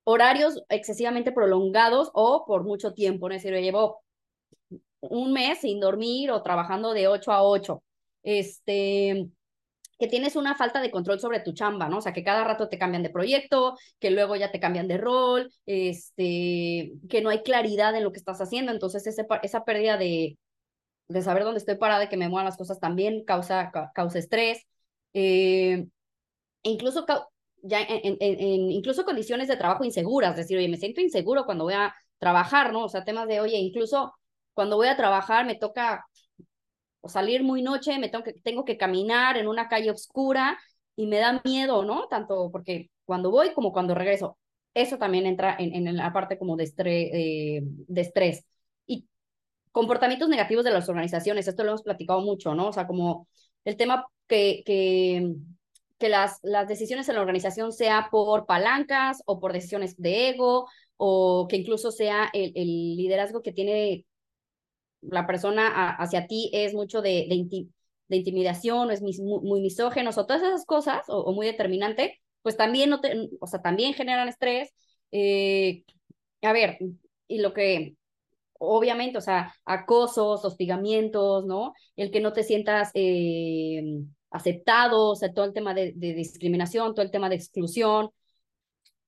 Horarios 0.04 0.62
excesivamente 0.68 1.32
prolongados 1.32 2.10
o 2.14 2.44
por 2.46 2.64
mucho 2.64 2.92
tiempo, 2.94 3.28
¿no? 3.28 3.34
Es 3.34 3.42
decir, 3.42 3.58
llevo 3.60 4.02
un 5.00 5.32
mes 5.32 5.60
sin 5.60 5.80
dormir 5.80 6.30
o 6.30 6.42
trabajando 6.42 6.92
de 6.92 7.08
8 7.08 7.32
a 7.32 7.42
8. 7.42 7.82
Este, 8.22 9.28
que 9.98 10.08
tienes 10.08 10.36
una 10.36 10.54
falta 10.54 10.80
de 10.80 10.90
control 10.90 11.20
sobre 11.20 11.40
tu 11.40 11.52
chamba, 11.52 11.88
¿no? 11.88 11.98
O 11.98 12.00
sea, 12.00 12.12
que 12.12 12.24
cada 12.24 12.44
rato 12.44 12.68
te 12.68 12.78
cambian 12.78 13.02
de 13.02 13.10
proyecto, 13.10 13.76
que 13.98 14.10
luego 14.10 14.36
ya 14.36 14.50
te 14.50 14.60
cambian 14.60 14.88
de 14.88 14.98
rol, 14.98 15.50
este, 15.66 16.92
que 17.08 17.22
no 17.22 17.30
hay 17.30 17.42
claridad 17.42 17.94
en 17.96 18.04
lo 18.04 18.12
que 18.12 18.18
estás 18.18 18.40
haciendo, 18.40 18.72
entonces 18.72 19.06
ese, 19.06 19.26
esa 19.42 19.64
pérdida 19.64 19.96
de, 19.96 20.38
de 21.08 21.22
saber 21.22 21.44
dónde 21.44 21.58
estoy 21.58 21.76
parada, 21.76 22.00
de 22.00 22.08
que 22.08 22.16
me 22.16 22.28
muevan 22.28 22.46
las 22.46 22.56
cosas 22.56 22.80
también 22.80 23.24
causa, 23.24 23.70
causa 23.94 24.18
estrés, 24.18 24.66
eh, 25.14 25.86
incluso 26.62 27.06
ya 27.62 27.80
en, 27.82 28.70
incluso 28.70 29.04
condiciones 29.04 29.48
de 29.48 29.56
trabajo 29.56 29.84
inseguras, 29.84 30.36
decir, 30.36 30.58
oye, 30.58 30.68
me 30.68 30.76
siento 30.76 31.00
inseguro 31.00 31.44
cuando 31.44 31.64
voy 31.64 31.74
a 31.74 31.94
trabajar, 32.18 32.72
¿no? 32.72 32.84
O 32.84 32.88
sea, 32.88 33.04
temas 33.04 33.26
de, 33.28 33.40
oye, 33.40 33.56
incluso 33.58 34.14
cuando 34.54 34.76
voy 34.76 34.88
a 34.88 34.96
trabajar 34.96 35.46
me 35.46 35.56
toca 35.56 36.06
salir 37.04 37.42
muy 37.42 37.62
noche, 37.62 37.98
me 37.98 38.08
tengo 38.08 38.24
que, 38.24 38.32
tengo 38.34 38.64
que 38.64 38.76
caminar 38.76 39.36
en 39.36 39.48
una 39.48 39.68
calle 39.68 39.90
oscura 39.90 40.58
y 40.96 41.06
me 41.06 41.18
da 41.18 41.40
miedo, 41.44 41.84
¿no? 41.84 42.08
Tanto 42.08 42.50
porque 42.50 42.90
cuando 43.04 43.30
voy 43.30 43.52
como 43.52 43.72
cuando 43.72 43.94
regreso. 43.94 44.38
Eso 44.74 44.98
también 44.98 45.24
entra 45.26 45.56
en, 45.58 45.88
en 45.88 45.96
la 45.96 46.12
parte 46.12 46.38
como 46.38 46.56
de 46.56 46.64
estrés, 46.64 47.10
eh, 47.12 47.60
de 47.62 48.00
estrés. 48.00 48.44
Comportamientos 49.76 50.30
negativos 50.30 50.64
de 50.64 50.70
las 50.70 50.88
organizaciones, 50.88 51.46
esto 51.46 51.62
lo 51.62 51.72
hemos 51.72 51.82
platicado 51.82 52.22
mucho, 52.22 52.54
¿no? 52.54 52.68
O 52.68 52.72
sea, 52.72 52.86
como 52.86 53.28
el 53.66 53.76
tema 53.76 54.06
que, 54.26 54.62
que, 54.64 55.34
que 55.98 56.08
las, 56.08 56.38
las 56.42 56.66
decisiones 56.66 57.10
en 57.10 57.16
la 57.16 57.20
organización 57.20 57.72
sea 57.72 58.08
por 58.10 58.46
palancas 58.46 59.22
o 59.26 59.38
por 59.38 59.52
decisiones 59.52 59.94
de 59.98 60.30
ego 60.30 60.66
o 60.96 61.46
que 61.46 61.56
incluso 61.56 61.90
sea 61.90 62.30
el, 62.32 62.52
el 62.54 62.96
liderazgo 62.96 63.42
que 63.42 63.52
tiene 63.52 64.06
la 65.02 65.26
persona 65.26 65.90
hacia 65.96 66.26
ti 66.26 66.48
es 66.54 66.72
mucho 66.72 67.02
de, 67.02 67.26
de, 68.08 68.16
intimidación, 68.16 68.88
o 68.88 68.90
es 68.90 69.02
muy, 69.02 69.60
misógeno, 69.60 70.08
o 70.08 70.26
todas 70.26 70.42
esas 70.42 70.64
cosas, 70.64 71.02
o, 71.08 71.32
muy 71.34 71.44
determinante, 71.44 72.18
pues 72.40 72.56
también, 72.56 72.88
no 72.88 73.02
te, 73.02 73.28
o 73.40 73.46
sea, 73.46 73.60
también 73.60 73.92
generan 73.92 74.28
estrés. 74.28 74.72
Eh, 75.12 75.84
a 76.40 76.54
ver, 76.54 76.78
y 77.28 77.40
lo 77.40 77.52
que, 77.52 77.96
obviamente, 78.58 79.18
o 79.18 79.20
sea, 79.20 79.54
acosos, 79.64 80.44
hostigamientos, 80.44 81.46
¿no? 81.46 81.72
El 81.96 82.10
que 82.10 82.20
no 82.20 82.32
te 82.32 82.42
sientas 82.42 82.90
eh, 82.94 83.82
aceptado, 84.30 85.10
o 85.10 85.16
sea, 85.16 85.32
todo 85.32 85.44
el 85.44 85.52
tema 85.52 85.74
de, 85.74 85.92
discriminación, 85.92 86.94
todo 86.94 87.04
el 87.04 87.10
tema 87.10 87.28
de 87.28 87.36
exclusión, 87.36 88.10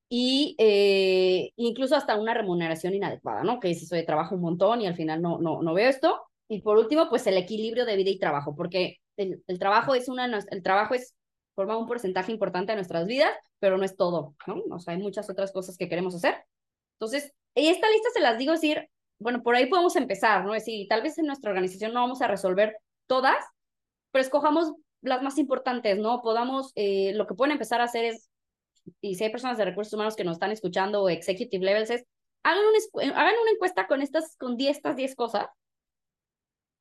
y 0.09 0.55
eh, 0.57 1.51
incluso 1.55 1.95
hasta 1.95 2.19
una 2.19 2.33
remuneración 2.33 2.95
inadecuada, 2.95 3.43
¿no? 3.43 3.59
Que 3.59 3.71
eso 3.71 3.95
de 3.95 4.03
trabajo 4.03 4.35
un 4.35 4.41
montón 4.41 4.81
y 4.81 4.87
al 4.87 4.95
final 4.95 5.21
no, 5.21 5.39
no, 5.39 5.61
no 5.61 5.73
veo 5.73 5.89
esto. 5.89 6.19
Y 6.47 6.61
por 6.61 6.77
último, 6.77 7.09
pues 7.09 7.27
el 7.27 7.37
equilibrio 7.37 7.85
de 7.85 7.95
vida 7.95 8.09
y 8.09 8.17
trabajo, 8.17 8.55
porque 8.55 8.97
el, 9.17 9.43
trabajo 9.59 9.93
es 9.93 10.09
una, 10.09 10.25
el 10.25 10.63
trabajo 10.63 10.95
es, 10.95 11.15
forma 11.53 11.77
un 11.77 11.87
porcentaje 11.87 12.31
importante 12.31 12.71
de 12.71 12.77
nuestras 12.77 13.05
vidas, 13.05 13.31
pero 13.59 13.77
no 13.77 13.85
es 13.85 13.95
todo, 13.95 14.35
¿no? 14.47 14.63
O 14.71 14.79
sea, 14.79 14.93
hay 14.95 14.99
muchas 14.99 15.29
otras 15.29 15.51
cosas 15.51 15.77
que 15.77 15.89
queremos 15.89 16.15
hacer. 16.15 16.43
Entonces, 16.93 17.33
esta 17.53 17.89
lista 17.89 18.09
se 18.13 18.21
las 18.21 18.37
digo 18.37 18.53
decir, 18.53 18.89
bueno, 19.19 19.43
por 19.43 19.55
ahí 19.55 19.67
podemos 19.67 19.95
empezar, 19.95 20.45
¿no? 20.45 20.55
Es 20.55 20.65
decir, 20.65 20.87
tal 20.87 21.01
vez 21.01 21.17
en 21.17 21.25
nuestra 21.27 21.51
organización 21.51 21.93
no 21.93 22.01
vamos 22.01 22.21
a 22.21 22.27
resolver 22.27 22.77
todas, 23.07 23.43
pero 24.11 24.23
escojamos 24.23 24.73
las 25.01 25.21
más 25.21 25.37
importantes, 25.37 25.97
¿no? 25.97 26.21
Podamos, 26.21 26.71
eh, 26.75 27.13
lo 27.13 27.27
que 27.27 27.35
pueden 27.35 27.53
empezar 27.53 27.81
a 27.81 27.85
hacer 27.85 28.05
es 28.05 28.29
y 29.01 29.15
si 29.15 29.23
hay 29.23 29.31
personas 29.31 29.57
de 29.57 29.65
recursos 29.65 29.93
humanos 29.93 30.15
que 30.15 30.23
nos 30.23 30.33
están 30.33 30.51
escuchando 30.51 31.03
o 31.03 31.09
executive 31.09 31.63
levels, 31.63 31.89
es 31.89 32.05
hagan 32.43 32.63
una, 32.63 33.13
hagan 33.15 33.35
una 33.41 33.51
encuesta 33.51 33.87
con 33.87 34.01
estas, 34.01 34.35
con 34.37 34.57
10, 34.57 34.77
estas 34.77 34.95
10 34.95 35.15
cosas. 35.15 35.47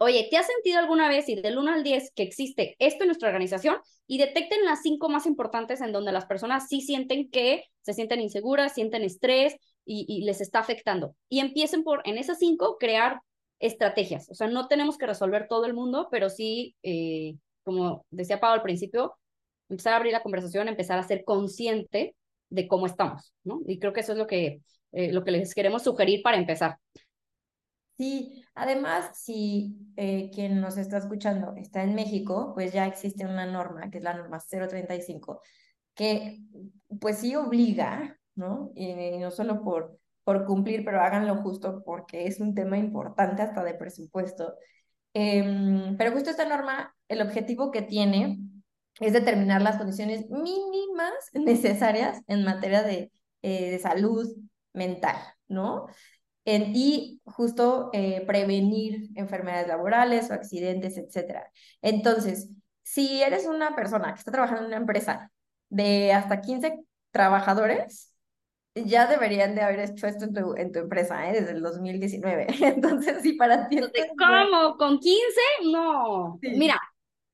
Oye, 0.01 0.29
¿te 0.31 0.37
has 0.37 0.47
sentido 0.47 0.79
alguna 0.79 1.09
vez 1.09 1.29
y 1.29 1.35
del 1.35 1.59
1 1.59 1.73
al 1.73 1.83
10 1.83 2.13
que 2.15 2.23
existe 2.23 2.77
esto 2.79 3.03
en 3.03 3.09
nuestra 3.09 3.29
organización? 3.29 3.79
Y 4.07 4.19
detecten 4.19 4.65
las 4.65 4.83
cinco 4.83 5.09
más 5.09 5.27
importantes 5.27 5.81
en 5.81 5.91
donde 5.91 6.13
las 6.13 6.27
personas 6.27 6.69
sí 6.69 6.81
sienten 6.81 7.29
que 7.31 7.65
se 7.83 7.95
sienten 7.95 8.21
inseguras, 8.21 8.75
sienten 8.75 9.03
estrés 9.03 9.57
y, 9.89 10.23
les 10.25 10.41
está 10.41 10.59
afectando. 10.61 11.17
Y 11.29 11.41
empiecen 11.41 11.83
por, 11.83 12.03
en 12.05 12.19
esas 12.19 12.39
cinco, 12.39 12.77
crear 12.79 13.21
estrategias. 13.59 14.29
O 14.31 14.35
sea, 14.35 14.49
no 14.49 14.69
tenemos 14.69 14.99
que 14.99 15.07
resolver 15.07 15.49
todo 15.49 15.65
el 15.65 15.75
mundo, 15.75 16.09
pero 16.11 16.29
sí, 16.29 16.77
eh, 16.83 17.37
como 17.65 18.05
decía 18.11 18.41
Pablo 18.41 18.57
al 18.57 18.63
principio, 18.63 19.17
empezar 19.69 19.95
a 19.95 19.97
abrir 19.97 20.13
la 20.13 20.23
conversación, 20.23 20.69
empezar 20.69 20.99
a 20.99 21.03
ser 21.03 21.25
consciente 21.25 22.15
de 22.51 22.69
cómo 22.69 22.87
estamos, 22.87 23.33
¿no? 23.45 23.61
Y 23.67 23.79
creo 23.79 23.93
que 23.93 24.01
eso 24.01 24.13
es 24.13 24.19
lo 24.19 24.27
que, 24.27 24.61
eh, 24.93 25.13
lo 25.13 25.25
que 25.25 25.31
les 25.31 25.55
queremos 25.55 25.83
sugerir 25.83 26.23
para 26.23 26.37
empezar. 26.37 26.77
Sí, 27.97 28.45
además, 28.55 29.21
si 29.21 29.77
eh, 29.97 30.31
quien 30.33 30.61
nos 30.61 30.77
está 30.77 30.99
escuchando 30.99 31.55
está 31.57 31.83
en 31.83 31.95
México, 31.95 32.53
pues 32.55 32.73
ya 32.73 32.87
existe 32.87 33.27
una 33.27 33.45
norma, 33.45 33.91
que 33.91 33.99
es 33.99 34.05
la 34.05 34.15
norma 34.15 34.39
035, 34.39 35.41
que 35.95 36.39
pues 37.01 37.19
sí 37.19 37.35
obliga, 37.35 38.18
¿no? 38.39 38.73
Y, 38.75 39.19
no 39.19 39.31
solo 39.31 39.63
por, 39.63 39.99
por 40.25 40.47
cumplir, 40.47 40.85
pero 40.85 41.01
háganlo 41.03 41.37
justo 41.43 41.83
porque 41.85 42.27
es 42.27 42.41
un 42.41 42.55
tema 42.55 42.79
importante 42.79 43.43
hasta 43.43 43.65
de 43.65 43.75
presupuesto. 43.75 44.55
Em, 45.15 45.97
pero 45.97 46.13
justo 46.13 46.31
esta 46.31 46.49
norma, 46.49 46.95
el 47.09 47.21
objetivo 47.23 47.71
que 47.71 47.83
tiene 47.83 48.39
es 49.01 49.13
determinar 49.13 49.63
las 49.63 49.77
condiciones 49.77 50.29
mínimas 50.31 51.13
necesarias 51.35 52.23
en 52.29 52.45
materia 52.45 52.83
de, 52.83 53.11
eh, 53.43 53.71
de 53.71 53.79
salud 53.79 54.29
mental, 54.73 55.17
¿no? 55.49 55.87
En, 56.45 56.73
y 56.75 57.21
justo 57.25 57.91
eh, 57.93 58.25
prevenir 58.27 59.11
enfermedades 59.17 59.69
laborales 59.69 60.31
o 60.31 60.35
accidentes, 60.35 60.97
etc. 60.97 61.43
Entonces, 61.83 62.51
si 62.83 63.23
eres 63.23 63.47
una 63.47 63.77
persona 63.77 64.15
que 64.15 64.21
está 64.21 64.33
trabajando 64.33 64.63
en 64.63 64.69
una 64.69 64.77
empresa 64.79 65.31
de 65.69 66.13
hasta 66.13 66.41
15 66.41 66.81
trabajadores, 67.11 68.15
ya 68.85 69.07
deberían 69.07 69.55
de 69.55 69.63
haber 69.63 69.81
hecho 69.81 70.07
esto 70.07 70.25
en 70.25 70.35
tu, 70.35 70.55
en 70.57 70.73
tu 70.73 70.79
empresa, 70.81 71.29
¿eh? 71.29 71.41
desde 71.41 71.53
el 71.53 71.63
2019. 71.63 72.47
Entonces, 72.61 73.19
sí, 73.23 73.35
para 73.35 73.69
ti... 73.69 73.79
¿Cómo? 74.19 74.77
¿Con 74.77 74.99
15? 74.99 75.21
No. 75.71 76.39
Mira, 76.43 76.81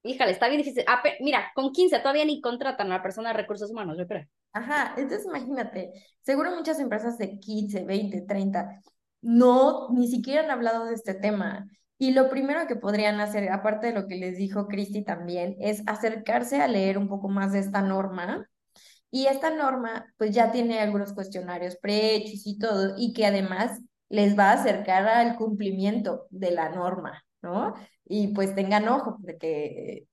híjale, 0.02 0.32
está 0.32 0.48
bien 0.48 0.62
difícil. 0.62 0.84
Ah, 0.86 1.02
mira, 1.20 1.50
con 1.54 1.72
15 1.72 1.98
todavía 1.98 2.24
ni 2.24 2.40
contratan 2.40 2.88
a 2.92 2.96
la 2.96 3.02
persona 3.02 3.30
de 3.30 3.36
recursos 3.36 3.70
humanos, 3.70 3.96
yo 3.98 4.06
creo. 4.06 4.26
Ajá, 4.52 4.94
entonces 4.96 5.26
imagínate, 5.26 5.92
seguro 6.22 6.54
muchas 6.54 6.78
empresas 6.78 7.18
de 7.18 7.40
15, 7.40 7.84
20, 7.84 8.20
30 8.22 8.80
no, 9.24 9.88
ni 9.90 10.06
siquiera 10.06 10.42
han 10.42 10.50
hablado 10.50 10.84
de 10.84 10.94
este 10.94 11.14
tema. 11.14 11.66
Y 11.96 12.12
lo 12.12 12.28
primero 12.28 12.66
que 12.66 12.76
podrían 12.76 13.20
hacer, 13.20 13.50
aparte 13.50 13.86
de 13.86 13.94
lo 13.94 14.06
que 14.06 14.16
les 14.16 14.36
dijo 14.36 14.68
Cristi 14.68 15.02
también, 15.02 15.56
es 15.60 15.82
acercarse 15.86 16.60
a 16.60 16.68
leer 16.68 16.98
un 16.98 17.08
poco 17.08 17.28
más 17.28 17.52
de 17.52 17.60
esta 17.60 17.80
norma. 17.80 18.46
Y 19.10 19.26
esta 19.26 19.50
norma, 19.50 20.12
pues 20.18 20.32
ya 20.32 20.50
tiene 20.52 20.80
algunos 20.80 21.12
cuestionarios 21.12 21.76
prehechos 21.76 22.46
y 22.46 22.58
todo, 22.58 22.94
y 22.98 23.12
que 23.12 23.26
además 23.26 23.80
les 24.08 24.38
va 24.38 24.50
a 24.50 24.54
acercar 24.54 25.06
al 25.08 25.36
cumplimiento 25.36 26.26
de 26.30 26.50
la 26.50 26.70
norma, 26.70 27.24
¿no? 27.42 27.74
Y 28.04 28.28
pues 28.34 28.54
tengan 28.54 28.88
ojo 28.88 29.16
de 29.20 29.38
que 29.38 30.06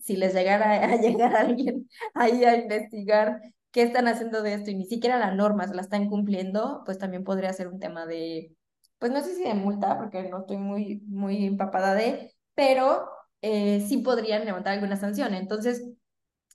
si 0.00 0.16
les 0.16 0.34
llegara 0.34 0.84
a 0.92 0.96
llegar 0.96 1.34
alguien 1.36 1.88
ahí 2.14 2.44
a 2.44 2.56
investigar 2.56 3.40
qué 3.72 3.82
están 3.82 4.08
haciendo 4.08 4.42
de 4.42 4.54
esto 4.54 4.70
y 4.70 4.74
ni 4.76 4.86
siquiera 4.86 5.18
la 5.18 5.34
norma 5.34 5.68
se 5.68 5.74
la 5.74 5.82
están 5.82 6.08
cumpliendo, 6.08 6.82
pues 6.86 6.98
también 6.98 7.24
podría 7.24 7.52
ser 7.52 7.68
un 7.68 7.78
tema 7.78 8.06
de, 8.06 8.56
pues 8.98 9.12
no 9.12 9.20
sé 9.22 9.34
si 9.34 9.42
de 9.44 9.54
multa, 9.54 9.98
porque 9.98 10.22
no 10.30 10.40
estoy 10.40 10.56
muy, 10.56 11.02
muy 11.06 11.44
empapada 11.46 11.94
de, 11.94 12.34
pero 12.54 13.08
eh, 13.42 13.84
sí 13.86 13.98
podrían 13.98 14.44
levantar 14.46 14.74
alguna 14.74 14.96
sanción. 14.96 15.34
Entonces, 15.34 15.84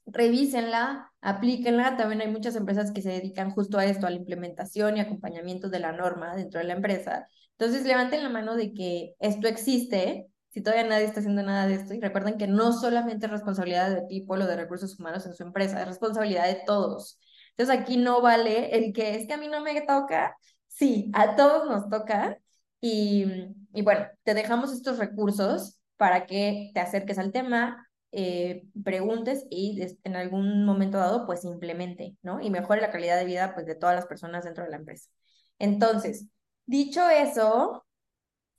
revísenla, 0.06 1.11
aplíquenla. 1.22 1.96
También 1.96 2.20
hay 2.20 2.28
muchas 2.30 2.56
empresas 2.56 2.92
que 2.92 3.02
se 3.02 3.10
dedican 3.10 3.50
justo 3.52 3.78
a 3.78 3.86
esto, 3.86 4.06
a 4.06 4.10
la 4.10 4.16
implementación 4.16 4.96
y 4.96 5.00
acompañamiento 5.00 5.70
de 5.70 5.80
la 5.80 5.92
norma 5.92 6.36
dentro 6.36 6.60
de 6.60 6.66
la 6.66 6.74
empresa. 6.74 7.26
Entonces, 7.52 7.86
levanten 7.86 8.22
la 8.22 8.28
mano 8.28 8.56
de 8.56 8.74
que 8.74 9.14
esto 9.20 9.48
existe 9.48 10.28
si 10.50 10.60
todavía 10.62 10.86
nadie 10.86 11.06
está 11.06 11.20
haciendo 11.20 11.42
nada 11.42 11.66
de 11.66 11.74
esto. 11.74 11.94
Y 11.94 12.00
recuerden 12.00 12.36
que 12.36 12.46
no 12.46 12.72
solamente 12.72 13.26
es 13.26 13.32
responsabilidad 13.32 13.90
de 13.90 14.02
people 14.02 14.44
o 14.44 14.46
de 14.46 14.56
recursos 14.56 14.98
humanos 14.98 15.24
en 15.26 15.34
su 15.34 15.42
empresa, 15.42 15.80
es 15.80 15.88
responsabilidad 15.88 16.46
de 16.46 16.60
todos. 16.66 17.18
Entonces 17.50 17.80
aquí 17.80 17.96
no 17.96 18.20
vale 18.20 18.76
el 18.76 18.92
que 18.92 19.14
es 19.14 19.26
que 19.26 19.34
a 19.34 19.38
mí 19.38 19.48
no 19.48 19.62
me 19.62 19.80
toca. 19.82 20.36
Sí, 20.68 21.10
a 21.14 21.36
todos 21.36 21.68
nos 21.68 21.88
toca. 21.88 22.38
Y, 22.80 23.24
y 23.72 23.82
bueno, 23.82 24.06
te 24.24 24.34
dejamos 24.34 24.72
estos 24.72 24.98
recursos 24.98 25.78
para 25.96 26.26
que 26.26 26.70
te 26.74 26.80
acerques 26.80 27.18
al 27.18 27.32
tema, 27.32 27.88
eh, 28.12 28.64
preguntes 28.84 29.46
y 29.50 29.80
en 30.04 30.16
algún 30.16 30.64
momento 30.64 30.98
dado 30.98 31.26
pues 31.26 31.44
implemente, 31.44 32.16
¿no? 32.22 32.40
Y 32.40 32.50
mejore 32.50 32.80
la 32.80 32.90
calidad 32.90 33.18
de 33.18 33.24
vida 33.24 33.54
pues 33.54 33.66
de 33.66 33.74
todas 33.74 33.96
las 33.96 34.06
personas 34.06 34.44
dentro 34.44 34.64
de 34.64 34.70
la 34.70 34.76
empresa. 34.76 35.10
Entonces, 35.58 36.26
dicho 36.66 37.08
eso, 37.08 37.84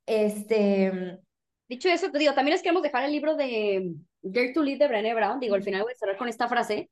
este, 0.05 1.19
Dicho 1.73 1.89
eso, 1.89 2.11
te 2.11 2.19
digo, 2.19 2.33
también 2.33 2.53
les 2.53 2.61
queremos 2.61 2.83
dejar 2.83 3.03
el 3.03 3.11
libro 3.11 3.35
de 3.35 3.95
Dare 4.21 4.53
to 4.53 4.61
Lead 4.61 4.77
de 4.77 4.87
Brené 4.87 5.15
Brown. 5.15 5.39
Digo, 5.39 5.55
al 5.55 5.63
final 5.63 5.81
voy 5.81 5.93
a 5.93 5.95
cerrar 5.95 6.17
con 6.17 6.27
esta 6.27 6.47
frase. 6.47 6.91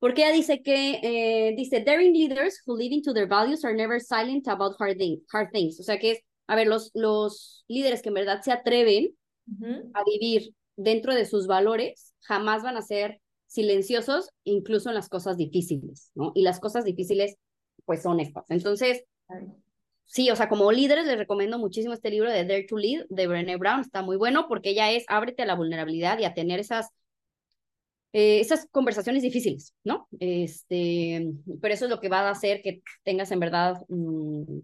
Porque 0.00 0.22
ella 0.22 0.32
dice 0.32 0.60
que, 0.60 0.98
eh, 1.02 1.54
dice, 1.56 1.84
daring 1.84 2.12
leaders 2.12 2.60
who 2.66 2.76
live 2.76 2.92
into 2.92 3.14
their 3.14 3.28
values 3.28 3.64
are 3.64 3.74
never 3.74 4.00
silent 4.00 4.48
about 4.48 4.74
hard, 4.80 4.98
hard 5.32 5.52
things. 5.52 5.78
O 5.78 5.84
sea 5.84 6.00
que 6.00 6.10
es, 6.12 6.20
a 6.48 6.56
ver, 6.56 6.66
los, 6.66 6.90
los 6.94 7.64
líderes 7.68 8.02
que 8.02 8.08
en 8.08 8.14
verdad 8.14 8.42
se 8.42 8.50
atreven 8.50 9.16
a 9.94 10.02
vivir 10.04 10.52
dentro 10.76 11.14
de 11.14 11.26
sus 11.26 11.46
valores, 11.46 12.14
jamás 12.20 12.62
van 12.62 12.76
a 12.76 12.82
ser 12.82 13.20
silenciosos, 13.46 14.30
incluso 14.44 14.88
en 14.88 14.94
las 14.94 15.08
cosas 15.08 15.36
difíciles, 15.36 16.10
¿no? 16.14 16.32
Y 16.34 16.42
las 16.42 16.58
cosas 16.58 16.84
difíciles, 16.84 17.36
pues 17.84 18.02
son 18.02 18.20
estas. 18.20 18.50
Entonces, 18.50 19.04
sí, 20.04 20.30
o 20.30 20.36
sea, 20.36 20.48
como 20.48 20.72
líderes 20.72 21.06
les 21.06 21.18
recomiendo 21.18 21.58
muchísimo 21.58 21.92
este 21.92 22.10
libro 22.10 22.30
de 22.30 22.44
Dare 22.44 22.64
to 22.64 22.78
Lead 22.78 23.04
de 23.10 23.26
Brené 23.26 23.56
Brown, 23.56 23.80
está 23.80 24.02
muy 24.02 24.16
bueno 24.16 24.46
porque 24.48 24.70
ella 24.70 24.90
es 24.90 25.04
ábrete 25.08 25.42
a 25.42 25.46
la 25.46 25.54
vulnerabilidad 25.54 26.18
y 26.18 26.24
a 26.24 26.34
tener 26.34 26.60
esas, 26.60 26.88
eh, 28.12 28.40
esas 28.40 28.66
conversaciones 28.70 29.22
difíciles, 29.22 29.74
¿no? 29.84 30.08
Este, 30.18 31.32
pero 31.60 31.74
eso 31.74 31.84
es 31.84 31.90
lo 31.90 32.00
que 32.00 32.08
va 32.08 32.20
a 32.20 32.30
hacer 32.30 32.62
que 32.62 32.82
tengas 33.04 33.30
en 33.32 33.40
verdad 33.40 33.82
mm, 33.88 34.60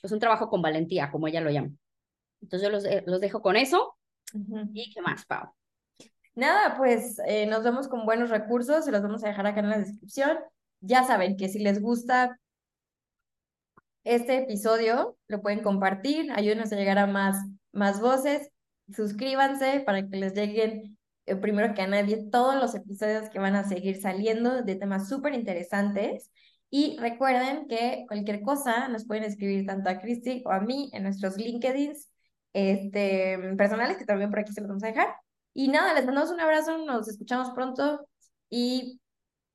pues 0.00 0.12
un 0.12 0.20
trabajo 0.20 0.48
con 0.48 0.62
valentía, 0.62 1.10
como 1.10 1.26
ella 1.26 1.40
lo 1.40 1.50
llama. 1.50 1.70
Entonces 2.40 2.68
yo 2.68 2.70
los, 2.70 2.84
eh, 2.84 3.02
los 3.06 3.20
dejo 3.20 3.42
con 3.42 3.56
eso. 3.56 3.97
¿Y 4.72 4.90
qué 4.92 5.00
más, 5.02 5.24
Pau? 5.26 5.52
Nada, 6.34 6.76
pues 6.76 7.18
eh, 7.26 7.46
nos 7.46 7.64
vemos 7.64 7.88
con 7.88 8.06
buenos 8.06 8.30
recursos, 8.30 8.84
se 8.84 8.92
los 8.92 9.02
vamos 9.02 9.24
a 9.24 9.28
dejar 9.28 9.46
acá 9.46 9.60
en 9.60 9.70
la 9.70 9.78
descripción. 9.78 10.38
Ya 10.80 11.02
saben 11.04 11.36
que 11.36 11.48
si 11.48 11.58
les 11.58 11.80
gusta 11.82 12.38
este 14.04 14.38
episodio, 14.38 15.16
lo 15.26 15.42
pueden 15.42 15.62
compartir, 15.62 16.30
ayúdenos 16.32 16.72
a 16.72 16.76
llegar 16.76 16.98
a 16.98 17.06
más, 17.06 17.36
más 17.72 18.00
voces, 18.00 18.50
suscríbanse 18.94 19.80
para 19.80 20.08
que 20.08 20.16
les 20.16 20.34
lleguen 20.34 20.96
eh, 21.26 21.36
primero 21.36 21.74
que 21.74 21.82
a 21.82 21.86
nadie 21.86 22.28
todos 22.30 22.54
los 22.54 22.74
episodios 22.74 23.28
que 23.28 23.38
van 23.38 23.54
a 23.54 23.68
seguir 23.68 24.00
saliendo 24.00 24.62
de 24.62 24.76
temas 24.76 25.08
súper 25.08 25.34
interesantes. 25.34 26.30
Y 26.70 26.96
recuerden 26.98 27.66
que 27.66 28.04
cualquier 28.06 28.42
cosa 28.42 28.88
nos 28.88 29.06
pueden 29.06 29.24
escribir 29.24 29.66
tanto 29.66 29.90
a 29.90 29.98
Cristi 29.98 30.42
o 30.46 30.50
a 30.50 30.60
mí 30.60 30.90
en 30.92 31.02
nuestros 31.02 31.36
LinkedIns 31.36 32.08
este, 32.58 33.38
personales, 33.56 33.96
que 33.96 34.04
también 34.04 34.30
por 34.30 34.40
aquí 34.40 34.52
se 34.52 34.60
los 34.60 34.68
vamos 34.68 34.84
a 34.84 34.88
dejar. 34.88 35.14
Y 35.54 35.68
nada, 35.68 35.94
les 35.94 36.04
mandamos 36.04 36.30
un 36.30 36.40
abrazo, 36.40 36.78
nos 36.78 37.08
escuchamos 37.08 37.50
pronto 37.50 38.06
y 38.50 39.00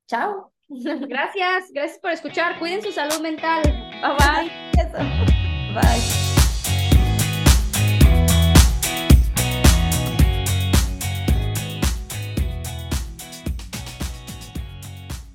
chao. 0.08 0.52
Gracias, 0.68 1.70
gracias 1.72 1.98
por 2.00 2.10
escuchar. 2.10 2.58
Cuiden 2.58 2.82
su 2.82 2.92
salud 2.92 3.20
mental. 3.20 3.62
Bye 4.02 4.16
bye. 4.18 5.74
Bye. 5.74 6.13